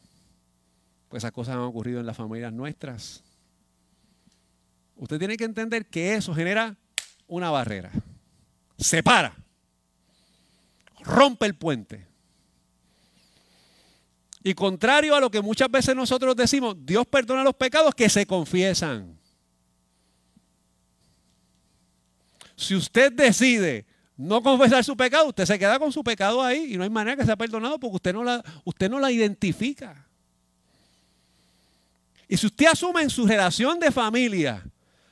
pues 1.08 1.24
esas 1.24 1.32
cosas 1.32 1.56
han 1.56 1.62
ocurrido 1.62 2.00
en 2.00 2.06
las 2.06 2.18
familias 2.18 2.54
nuestras. 2.54 3.24
Usted 4.96 5.18
tiene 5.18 5.38
que 5.38 5.46
entender 5.46 5.86
que 5.88 6.14
eso 6.16 6.36
genera 6.36 6.76
una 7.28 7.50
barrera. 7.50 7.92
Separa. 8.78 9.36
Rompe 11.02 11.46
el 11.46 11.56
puente. 11.56 12.09
Y 14.50 14.56
contrario 14.56 15.16
a 15.16 15.20
lo 15.20 15.30
que 15.30 15.44
muchas 15.44 15.70
veces 15.70 15.96
nosotros 15.96 16.36
decimos, 16.36 16.76
Dios 16.84 17.06
perdona 17.06 17.44
los 17.44 17.54
pecados 17.54 17.94
que 17.94 18.10
se 18.10 18.26
confiesan. 18.26 19.16
Si 22.56 22.74
usted 22.74 23.12
decide 23.12 23.86
no 24.18 24.42
confesar 24.42 24.84
su 24.84 24.98
pecado, 24.98 25.28
usted 25.28 25.46
se 25.46 25.60
queda 25.60 25.78
con 25.78 25.92
su 25.92 26.04
pecado 26.04 26.42
ahí 26.42 26.74
y 26.74 26.78
no 26.78 26.84
hay 26.84 26.90
manera 26.90 27.16
que 27.16 27.26
sea 27.26 27.36
perdonado 27.36 27.80
porque 27.80 27.98
usted 27.98 28.12
no 28.12 28.24
la, 28.24 28.44
usted 28.64 28.90
no 28.90 29.00
la 29.00 29.12
identifica. 29.12 30.04
Y 32.28 32.36
si 32.36 32.48
usted 32.48 32.66
asume 32.66 33.04
en 33.04 33.12
su 33.12 33.28
relación 33.28 33.80
de 33.80 33.92
familia 33.92 34.64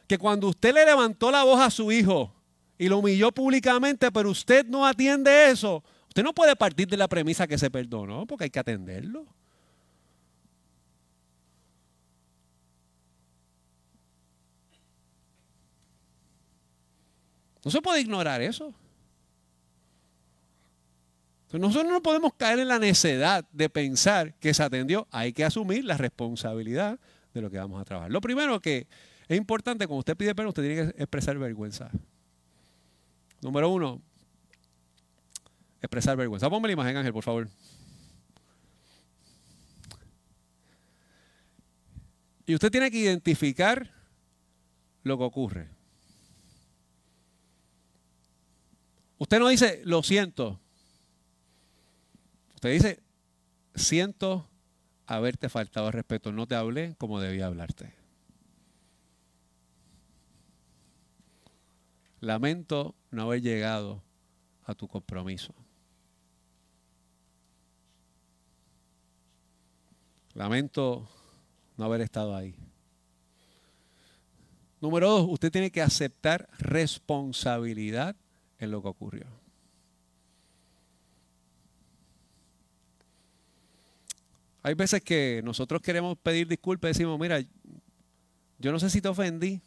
que 0.07 0.17
cuando 0.17 0.47
usted 0.47 0.73
le 0.73 0.83
levantó 0.83 1.29
la 1.29 1.43
voz 1.43 1.61
a 1.61 1.69
su 1.69 1.91
hijo 1.91 2.33
y 2.75 2.87
lo 2.87 2.97
humilló 2.97 3.31
públicamente, 3.31 4.11
pero 4.11 4.31
usted 4.31 4.65
no 4.65 4.83
atiende 4.83 5.51
eso, 5.51 5.83
usted 6.17 6.25
no 6.25 6.33
puede 6.33 6.55
partir 6.55 6.87
de 6.87 6.97
la 6.97 7.07
premisa 7.07 7.45
que 7.45 7.59
se 7.59 7.69
perdonó 7.69 8.25
porque 8.25 8.45
hay 8.45 8.49
que 8.49 8.57
atenderlo. 8.57 9.27
No 17.63 17.69
se 17.69 17.83
puede 17.83 18.01
ignorar 18.01 18.41
eso. 18.41 18.73
nosotros 21.51 21.91
no 21.91 22.01
podemos 22.01 22.33
caer 22.33 22.57
en 22.57 22.67
la 22.67 22.79
necedad 22.79 23.45
de 23.51 23.69
pensar 23.69 24.33
que 24.39 24.55
se 24.55 24.63
atendió. 24.63 25.07
Hay 25.11 25.33
que 25.33 25.45
asumir 25.45 25.85
la 25.85 25.97
responsabilidad 25.97 26.99
de 27.31 27.41
lo 27.43 27.51
que 27.51 27.59
vamos 27.59 27.79
a 27.79 27.85
trabajar. 27.85 28.09
Lo 28.09 28.21
primero 28.21 28.59
que 28.59 28.87
es 29.27 29.37
importante, 29.37 29.85
cuando 29.85 29.99
usted 29.99 30.17
pide 30.17 30.33
perdón, 30.33 30.49
usted 30.49 30.63
tiene 30.63 30.93
que 30.93 31.03
expresar 31.03 31.37
vergüenza. 31.37 31.91
Número 33.39 33.69
uno, 33.69 34.01
expresar 35.81 36.17
vergüenza. 36.17 36.49
Ponme 36.49 36.67
la 36.67 36.73
imagen, 36.73 36.97
Ángel, 36.97 37.13
por 37.13 37.23
favor. 37.23 37.49
Y 42.45 42.53
usted 42.53 42.71
tiene 42.71 42.89
que 42.89 42.97
identificar 42.97 43.91
lo 45.03 45.17
que 45.17 45.23
ocurre. 45.23 45.69
Usted 49.17 49.39
no 49.39 49.49
dice, 49.49 49.81
lo 49.83 50.01
siento. 50.03 50.59
Usted 52.55 52.71
dice, 52.71 53.03
siento 53.75 54.49
haberte 55.05 55.49
faltado 55.49 55.91
respeto. 55.91 56.31
No 56.31 56.47
te 56.47 56.55
hablé 56.55 56.95
como 56.97 57.19
debía 57.19 57.47
hablarte. 57.47 57.93
Lamento 62.19 62.95
no 63.11 63.23
haber 63.23 63.41
llegado 63.41 64.03
a 64.63 64.73
tu 64.73 64.87
compromiso. 64.87 65.53
Lamento 70.37 71.09
no 71.77 71.85
haber 71.85 72.01
estado 72.01 72.35
ahí. 72.35 72.53
Número 74.79 75.09
dos, 75.09 75.25
usted 75.27 75.51
tiene 75.51 75.71
que 75.71 75.81
aceptar 75.81 76.47
responsabilidad 76.59 78.15
en 78.59 78.69
lo 78.69 78.83
que 78.83 78.87
ocurrió. 78.87 79.25
Hay 84.61 84.75
veces 84.75 85.01
que 85.01 85.41
nosotros 85.43 85.81
queremos 85.81 86.15
pedir 86.19 86.47
disculpas 86.47 86.89
y 86.89 86.93
decimos, 86.93 87.19
mira, 87.19 87.41
yo 88.59 88.71
no 88.71 88.77
sé 88.77 88.91
si 88.91 89.01
te 89.01 89.07
ofendí. 89.07 89.59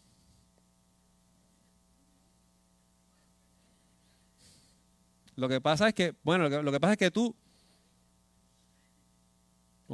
Lo 5.35 5.49
que 5.49 5.61
pasa 5.61 5.89
es 5.89 5.95
que, 5.95 6.15
bueno, 6.23 6.49
lo 6.49 6.71
que, 6.71 6.79
pasa 6.79 6.93
es 6.93 6.99
que 6.99 7.11
tú, 7.11 7.35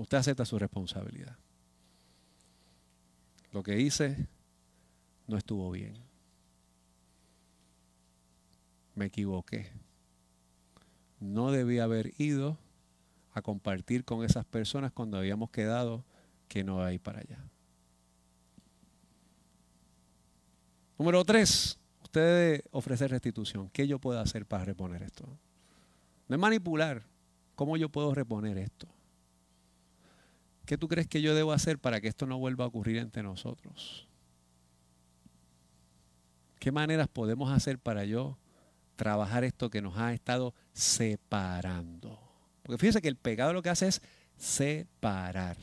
usted 0.01 0.19
acepta 0.19 0.45
su 0.45 0.59
responsabilidad. 0.59 1.37
Lo 3.53 3.63
que 3.63 3.81
hice 3.81 4.29
no 5.27 5.37
estuvo 5.37 5.71
bien 5.71 6.07
me 8.97 9.07
equivoqué. 9.07 9.71
No 11.21 11.53
debía 11.53 11.85
haber 11.85 12.13
ido 12.19 12.59
a 13.33 13.43
compartir 13.43 14.05
con 14.05 14.25
esas 14.25 14.45
personas 14.45 14.91
cuando 14.91 15.19
habíamos 15.19 15.51
quedado 15.51 16.05
que 16.49 16.65
no 16.65 16.83
hay 16.83 16.99
para 16.99 17.21
allá. 17.21 17.39
Número 20.99 21.23
tres, 21.25 21.79
usted 22.03 22.21
debe 22.21 22.65
ofrecer 22.71 23.11
restitución. 23.11 23.69
¿Qué 23.69 23.87
yo 23.87 23.99
puedo 23.99 24.19
hacer 24.19 24.47
para 24.47 24.65
reponer 24.65 25.03
esto? 25.03 25.27
No 26.27 26.35
es 26.35 26.41
manipular. 26.41 27.05
¿Cómo 27.55 27.77
yo 27.77 27.91
puedo 27.91 28.15
reponer 28.15 28.57
esto? 28.57 28.89
¿Qué 30.67 30.77
tú 30.77 30.89
crees 30.89 31.07
que 31.07 31.23
yo 31.23 31.35
debo 31.35 31.53
hacer 31.53 31.79
para 31.79 32.01
que 32.01 32.09
esto 32.09 32.27
no 32.27 32.39
vuelva 32.39 32.65
a 32.65 32.69
ocurrir 32.69 32.99
entre 32.99 33.23
nosotros? 33.23 34.09
¿Qué 36.59 36.73
maneras 36.73 37.07
podemos 37.07 37.53
hacer 37.53 37.79
para 37.79 38.05
yo 38.05 38.37
trabajar 38.97 39.45
esto 39.45 39.71
que 39.71 39.81
nos 39.81 39.97
ha 39.97 40.13
estado 40.13 40.55
separando? 40.73 42.21
Porque 42.65 42.79
fíjense 42.79 43.01
que 43.01 43.09
el 43.09 43.17
pecado 43.17 43.53
lo 43.53 43.63
que 43.63 43.71
hace 43.71 43.87
es 43.87 44.03
separar. 44.37 45.57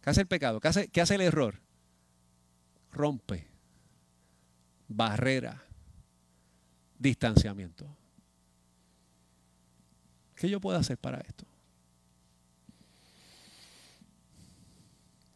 ¿Qué 0.00 0.08
hace 0.10 0.22
el 0.22 0.26
pecado? 0.26 0.58
¿Qué 0.58 0.68
hace, 0.68 0.88
qué 0.88 1.02
hace 1.02 1.16
el 1.16 1.20
error? 1.20 1.60
Rompe, 2.90 3.46
barrera, 4.88 5.62
distanciamiento. 6.98 7.86
¿Qué 10.34 10.48
yo 10.48 10.58
puedo 10.58 10.78
hacer 10.78 10.96
para 10.96 11.18
esto? 11.18 11.44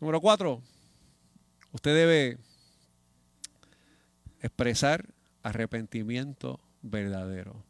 Número 0.01 0.21
cuatro, 0.21 0.63
usted 1.73 1.95
debe 1.95 2.39
expresar 4.41 5.07
arrepentimiento 5.43 6.59
verdadero. 6.81 7.63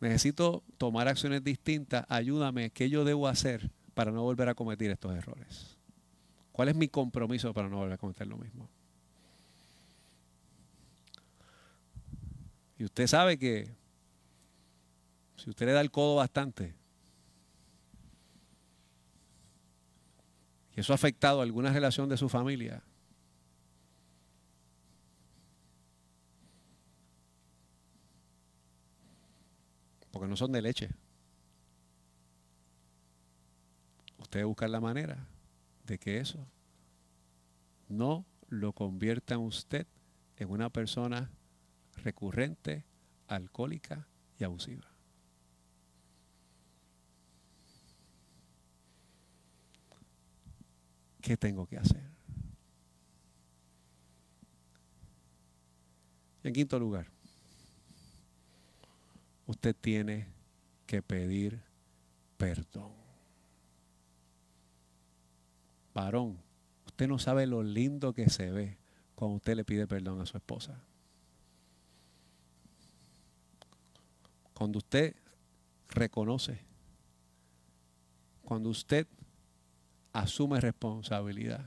Necesito 0.00 0.64
tomar 0.76 1.06
acciones 1.06 1.44
distintas. 1.44 2.04
Ayúdame, 2.08 2.70
¿qué 2.70 2.90
yo 2.90 3.04
debo 3.04 3.28
hacer 3.28 3.70
para 3.94 4.10
no 4.10 4.22
volver 4.22 4.48
a 4.48 4.54
cometer 4.54 4.90
estos 4.90 5.14
errores? 5.16 5.76
¿Cuál 6.50 6.68
es 6.68 6.74
mi 6.74 6.88
compromiso 6.88 7.54
para 7.54 7.68
no 7.68 7.76
volver 7.76 7.94
a 7.94 7.98
cometer 7.98 8.26
lo 8.26 8.36
mismo? 8.36 8.68
Y 12.76 12.84
usted 12.84 13.06
sabe 13.06 13.38
que 13.38 13.70
si 15.36 15.50
usted 15.50 15.66
le 15.66 15.72
da 15.72 15.80
el 15.80 15.92
codo 15.92 16.16
bastante, 16.16 16.74
eso 20.80 20.92
ha 20.92 20.96
afectado 20.96 21.42
alguna 21.42 21.72
relación 21.72 22.08
de 22.08 22.16
su 22.16 22.28
familia, 22.28 22.82
porque 30.10 30.28
no 30.28 30.36
son 30.36 30.52
de 30.52 30.62
leche. 30.62 30.90
Usted 34.18 34.44
busca 34.44 34.68
la 34.68 34.80
manera 34.80 35.26
de 35.84 35.98
que 35.98 36.18
eso 36.18 36.46
no 37.88 38.26
lo 38.48 38.72
convierta 38.72 39.34
a 39.34 39.38
usted 39.38 39.86
en 40.36 40.50
una 40.50 40.70
persona 40.70 41.30
recurrente, 41.96 42.84
alcohólica 43.26 44.06
y 44.38 44.44
abusiva. 44.44 44.87
¿Qué 51.20 51.36
tengo 51.36 51.66
que 51.66 51.78
hacer? 51.78 52.02
Y 56.42 56.48
en 56.48 56.54
quinto 56.54 56.78
lugar, 56.78 57.06
usted 59.46 59.74
tiene 59.74 60.28
que 60.86 61.02
pedir 61.02 61.60
perdón. 62.36 62.92
Varón, 65.92 66.38
usted 66.86 67.08
no 67.08 67.18
sabe 67.18 67.46
lo 67.46 67.62
lindo 67.62 68.12
que 68.12 68.30
se 68.30 68.50
ve 68.50 68.78
cuando 69.16 69.36
usted 69.36 69.56
le 69.56 69.64
pide 69.64 69.88
perdón 69.88 70.20
a 70.20 70.26
su 70.26 70.36
esposa. 70.36 70.80
Cuando 74.54 74.78
usted 74.78 75.16
reconoce, 75.88 76.60
cuando 78.44 78.68
usted 78.70 79.06
asume 80.12 80.60
responsabilidad, 80.60 81.64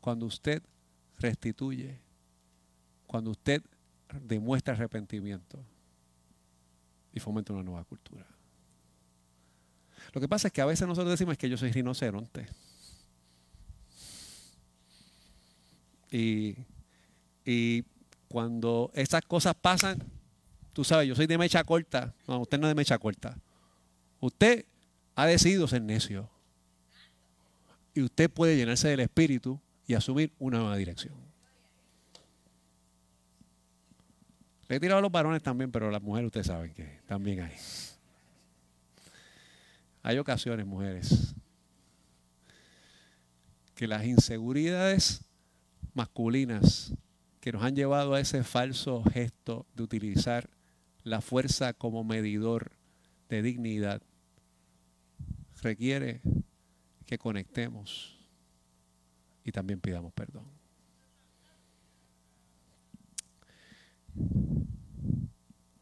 cuando 0.00 0.26
usted 0.26 0.62
restituye, 1.18 2.00
cuando 3.06 3.30
usted 3.30 3.62
demuestra 4.20 4.74
arrepentimiento 4.74 5.64
y 7.12 7.20
fomenta 7.20 7.52
una 7.52 7.62
nueva 7.62 7.84
cultura. 7.84 8.26
Lo 10.12 10.20
que 10.20 10.28
pasa 10.28 10.48
es 10.48 10.52
que 10.52 10.60
a 10.60 10.66
veces 10.66 10.86
nosotros 10.86 11.10
decimos 11.12 11.36
que 11.36 11.48
yo 11.48 11.56
soy 11.56 11.72
rinoceronte. 11.72 12.46
Y, 16.10 16.56
y 17.44 17.84
cuando 18.28 18.90
esas 18.94 19.22
cosas 19.22 19.54
pasan, 19.54 20.02
tú 20.72 20.84
sabes, 20.84 21.08
yo 21.08 21.14
soy 21.14 21.26
de 21.26 21.38
mecha 21.38 21.64
corta. 21.64 22.14
No, 22.26 22.40
usted 22.40 22.58
no 22.58 22.66
es 22.66 22.70
de 22.70 22.74
mecha 22.74 22.98
corta. 22.98 23.38
Usted 24.20 24.66
ha 25.14 25.26
decidido 25.26 25.68
ser 25.68 25.82
necio. 25.82 26.31
Y 27.94 28.02
usted 28.02 28.30
puede 28.30 28.56
llenarse 28.56 28.88
del 28.88 29.00
Espíritu 29.00 29.60
y 29.86 29.94
asumir 29.94 30.32
una 30.38 30.58
nueva 30.58 30.76
dirección. 30.76 31.14
Le 34.68 34.76
he 34.76 34.80
tirado 34.80 34.98
a 34.98 35.02
los 35.02 35.12
varones 35.12 35.42
también, 35.42 35.70
pero 35.70 35.90
las 35.90 36.02
mujeres 36.02 36.26
ustedes 36.26 36.46
saben 36.46 36.72
que 36.72 37.00
también 37.06 37.40
hay. 37.40 37.52
Hay 40.02 40.18
ocasiones, 40.18 40.66
mujeres, 40.66 41.34
que 43.74 43.86
las 43.86 44.04
inseguridades 44.04 45.24
masculinas 45.94 46.94
que 47.40 47.52
nos 47.52 47.62
han 47.62 47.76
llevado 47.76 48.14
a 48.14 48.20
ese 48.20 48.44
falso 48.44 49.02
gesto 49.04 49.66
de 49.74 49.82
utilizar 49.82 50.48
la 51.02 51.20
fuerza 51.20 51.72
como 51.72 52.04
medidor 52.04 52.72
de 53.28 53.42
dignidad 53.42 54.00
requiere 55.60 56.22
que 57.12 57.18
conectemos 57.18 58.16
y 59.44 59.52
también 59.52 59.78
pidamos 59.78 60.14
perdón. 60.14 60.46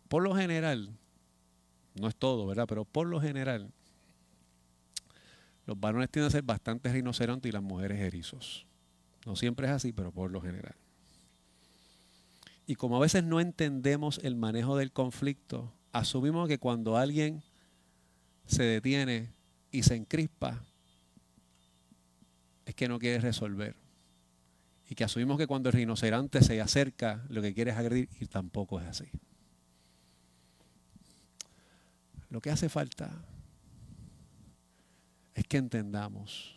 Por 0.09 0.25
lo 0.25 0.35
general, 0.35 0.91
no 1.95 2.09
es 2.09 2.17
todo, 2.17 2.49
¿verdad? 2.49 2.67
Pero 2.69 2.85
por 2.85 3.07
lo 3.07 3.21
general, 3.21 3.71
los 5.67 5.79
varones 5.79 6.11
tienden 6.11 6.27
a 6.27 6.33
ser 6.33 6.43
bastante 6.43 6.93
rinocerontes 6.93 7.49
y 7.49 7.53
las 7.53 7.63
mujeres 7.63 8.01
erizos. 8.01 8.67
No 9.25 9.37
siempre 9.37 9.69
es 9.69 9.73
así, 9.73 9.93
pero 9.93 10.11
por 10.11 10.33
lo 10.33 10.41
general. 10.41 10.75
Y 12.67 12.75
como 12.75 12.97
a 12.97 13.01
veces 13.01 13.23
no 13.23 13.39
entendemos 13.39 14.19
el 14.25 14.35
manejo 14.35 14.77
del 14.77 14.91
conflicto, 14.91 15.73
asumimos 15.93 16.49
que 16.49 16.59
cuando 16.59 16.97
alguien 16.97 17.41
se 18.47 18.65
detiene 18.65 19.31
y 19.71 19.85
se 19.85 19.95
encrispa, 19.95 20.65
es 22.71 22.75
que 22.75 22.89
no 22.89 22.99
quiere 22.99 23.19
resolver. 23.19 23.77
Y 24.89 24.95
que 24.95 25.05
asumimos 25.05 25.39
que 25.39 25.47
cuando 25.47 25.69
el 25.69 25.75
rinoceronte 25.75 26.43
se 26.43 26.61
acerca, 26.61 27.25
lo 27.29 27.43
que 27.43 27.55
quiere 27.55 27.71
es 27.71 27.77
agredir 27.77 28.09
y 28.21 28.27
tampoco 28.27 28.81
es 28.81 28.87
así. 28.87 29.11
Lo 32.29 32.41
que 32.41 32.51
hace 32.51 32.69
falta 32.69 33.25
es 35.35 35.45
que 35.47 35.57
entendamos 35.57 36.57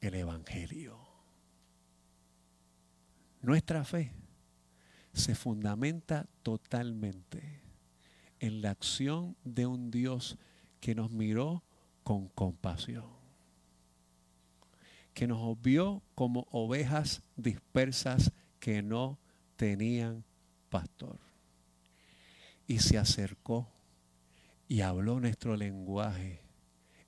el 0.00 0.14
Evangelio. 0.14 0.98
Nuestra 3.42 3.84
fe 3.84 4.12
se 5.12 5.34
fundamenta 5.34 6.26
totalmente 6.42 7.60
en 8.40 8.60
la 8.62 8.70
acción 8.70 9.36
de 9.44 9.66
un 9.66 9.90
Dios 9.90 10.36
que 10.80 10.94
nos 10.94 11.10
miró 11.10 11.62
con 12.02 12.28
compasión, 12.28 13.19
que 15.20 15.26
nos 15.26 15.60
vio 15.60 16.02
como 16.14 16.46
ovejas 16.50 17.20
dispersas 17.36 18.32
que 18.58 18.80
no 18.80 19.18
tenían 19.56 20.24
pastor. 20.70 21.18
Y 22.66 22.78
se 22.78 22.96
acercó 22.96 23.68
y 24.66 24.80
habló 24.80 25.20
nuestro 25.20 25.58
lenguaje 25.58 26.40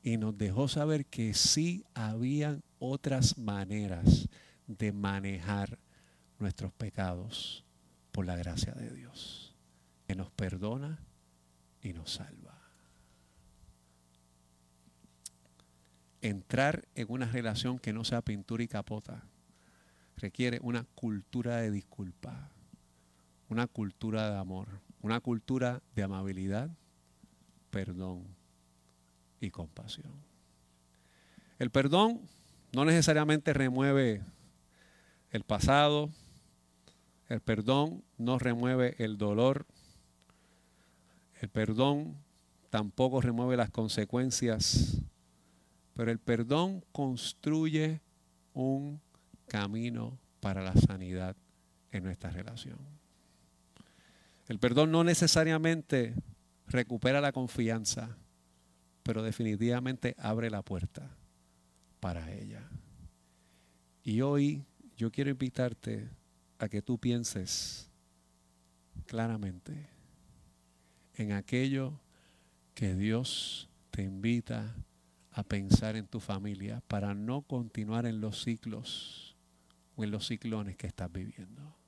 y 0.03 0.19
nos 0.19 0.37
dejó 0.37 0.69
saber 0.69 1.07
que 1.07 1.33
sí 1.33 1.87
habían 1.95 2.63
otras 2.79 3.39
maneras 3.39 4.29
de 4.67 4.93
manejar 4.93 5.79
nuestros 6.39 6.71
pecados 6.75 7.65
por 8.11 8.27
la 8.27 8.37
gracia 8.37 8.75
de 8.75 8.91
Dios, 8.91 9.57
que 10.07 10.15
nos 10.15 10.31
perdona 10.33 10.99
y 11.81 11.95
nos 11.95 12.13
salva. 12.13 12.42
Entrar 16.23 16.89
en 16.95 17.07
una 17.11 17.27
relación 17.27 17.79
que 17.79 17.93
no 17.93 18.05
sea 18.05 18.23
pintura 18.23 18.63
y 18.63 18.69
capota 18.69 19.25
requiere 20.17 20.59
una 20.63 20.85
cultura 20.95 21.57
de 21.57 21.71
disculpa, 21.71 22.51
una 23.49 23.67
cultura 23.67 24.31
de 24.31 24.39
amor, 24.39 24.69
una 25.01 25.21
cultura 25.21 25.83
de 25.95 26.05
amabilidad, 26.05 26.71
perdón 27.71 28.25
y 29.41 29.51
compasión. 29.51 30.13
El 31.59 31.71
perdón 31.71 32.21
no 32.73 32.85
necesariamente 32.85 33.53
remueve 33.53 34.23
el 35.31 35.43
pasado, 35.43 36.11
el 37.29 37.41
perdón 37.41 38.05
no 38.17 38.39
remueve 38.39 38.95
el 38.99 39.19
dolor, 39.19 39.67
El 41.41 41.49
perdón 41.49 42.17
tampoco 42.71 43.21
remueve 43.21 43.57
las 43.57 43.71
consecuencias, 43.71 45.02
pero 45.95 46.11
el 46.11 46.19
perdón 46.19 46.85
construye 46.93 48.01
un 48.55 49.01
camino 49.49 50.19
para 50.41 50.63
la 50.63 50.75
sanidad 50.75 51.37
en 51.91 52.05
nuestra 52.05 52.31
relación. 52.31 52.79
El 54.49 54.59
perdón 54.59 54.91
no 54.91 55.05
necesariamente 55.05 56.15
recupera 56.67 57.21
la 57.21 57.33
confianza, 57.33 58.17
pero 59.03 59.23
definitivamente 59.23 60.15
abre 60.19 60.51
la 60.51 60.63
puerta 60.63 61.17
para 62.01 62.33
ella. 62.33 62.69
Y 64.03 64.21
hoy 64.21 64.65
yo 64.97 65.11
quiero 65.11 65.31
invitarte 65.31 66.09
a 66.59 66.69
que 66.69 66.83
tú 66.83 66.99
pienses 66.99 67.89
claramente 69.07 69.89
en 71.15 71.33
aquello 71.33 72.01
que 72.75 72.95
Dios 72.95 73.69
te 73.91 74.03
invita 74.03 74.75
a 75.33 75.43
pensar 75.43 75.97
en 75.97 76.07
tu 76.07 76.21
familia 76.21 76.83
para 76.89 77.15
no 77.15 77.43
continuar 77.43 78.07
en 78.07 78.21
los 78.21 78.43
ciclos 78.43 79.37
o 79.97 80.05
en 80.05 80.11
los 80.11 80.27
ciclones 80.27 80.77
que 80.77 80.87
estás 80.87 81.11
viviendo. 81.11 81.83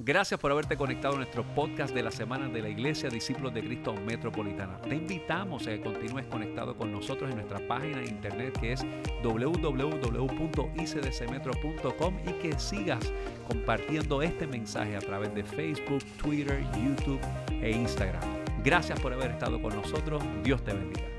Gracias 0.00 0.38
por 0.38 0.52
haberte 0.52 0.76
conectado 0.76 1.14
a 1.14 1.16
nuestro 1.16 1.42
podcast 1.56 1.92
de 1.92 2.04
la 2.04 2.12
semana 2.12 2.48
de 2.48 2.62
la 2.62 2.68
Iglesia 2.68 3.10
Discípulos 3.10 3.52
de 3.52 3.64
Cristo 3.64 3.94
Metropolitana. 3.94 4.80
Te 4.80 4.94
invitamos 4.94 5.66
a 5.66 5.70
que 5.70 5.80
continúes 5.80 6.24
conectado 6.26 6.76
con 6.76 6.92
nosotros 6.92 7.28
en 7.28 7.38
nuestra 7.38 7.58
página 7.66 7.98
de 7.98 8.08
internet 8.08 8.56
que 8.60 8.74
es 8.74 8.86
www.icdcmetro.com 9.24 12.18
y 12.28 12.32
que 12.34 12.56
sigas 12.60 13.12
compartiendo 13.48 14.22
este 14.22 14.46
mensaje 14.46 14.94
a 14.94 15.00
través 15.00 15.34
de 15.34 15.42
Facebook, 15.42 16.04
Twitter, 16.22 16.64
YouTube 16.76 17.18
e 17.60 17.72
Instagram. 17.72 18.22
Gracias 18.62 19.00
por 19.00 19.12
haber 19.12 19.32
estado 19.32 19.60
con 19.60 19.74
nosotros. 19.74 20.22
Dios 20.44 20.62
te 20.62 20.74
bendiga. 20.74 21.17